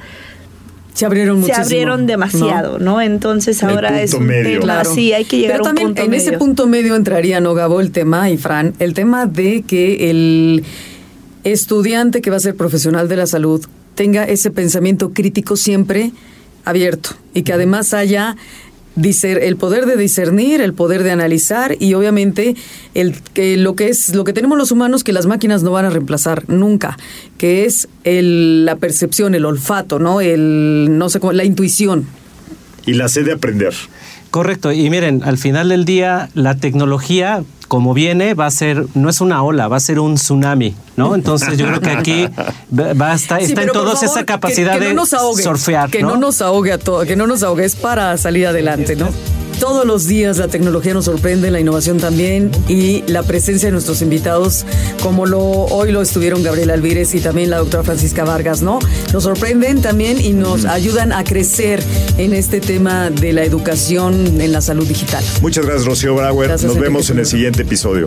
[0.95, 1.65] Se abrieron se muchísimo.
[1.65, 3.01] abrieron demasiado, ¿no?
[3.01, 4.61] Entonces ahora es punto medio.
[4.61, 4.95] tema, Claro.
[4.95, 6.39] sí, hay que llegar Pero a un también punto en ese medio.
[6.39, 7.81] punto medio entraría, ¿no, Gabo?
[7.81, 10.65] El tema, y Fran, el tema de que el
[11.43, 13.65] estudiante que va a ser profesional de la salud
[13.95, 16.13] tenga ese pensamiento crítico siempre
[16.65, 18.37] abierto y que además haya
[18.97, 22.55] el poder de discernir, el poder de analizar y obviamente
[22.95, 25.85] el que lo que es lo que tenemos los humanos que las máquinas no van
[25.85, 26.97] a reemplazar nunca,
[27.37, 30.21] que es el, la percepción, el olfato, ¿no?
[30.21, 32.07] El no sé cómo, la intuición.
[32.87, 33.75] Y la sed de aprender.
[34.35, 39.09] Correcto, y miren, al final del día la tecnología como viene va a ser, no
[39.09, 41.15] es una ola, va a ser un tsunami, ¿no?
[41.15, 42.27] Entonces yo creo que aquí
[42.77, 45.41] va a estar, Sí, está en todos favor, esa capacidad que, que de no ahogue,
[45.41, 48.97] surfear, que no, nos ahogue a todo, que no nos ahogue es para salir adelante,
[48.97, 49.09] ¿no?
[49.61, 54.03] Todos los días la tecnología nos sorprende, la innovación también y la presencia de nuestros
[54.03, 54.67] invitados,
[55.03, 58.79] como lo hoy lo estuvieron Gabriel Alvírez y también la doctora Francisca Vargas, ¿no?
[59.13, 61.83] Nos sorprenden también y nos ayudan a crecer
[62.19, 65.25] en este tema de la educación en la salud digital.
[65.41, 66.49] Muchas gracias, Rocío Brauer.
[66.49, 68.07] Gracias, Nos Enrique vemos en el siguiente episodio.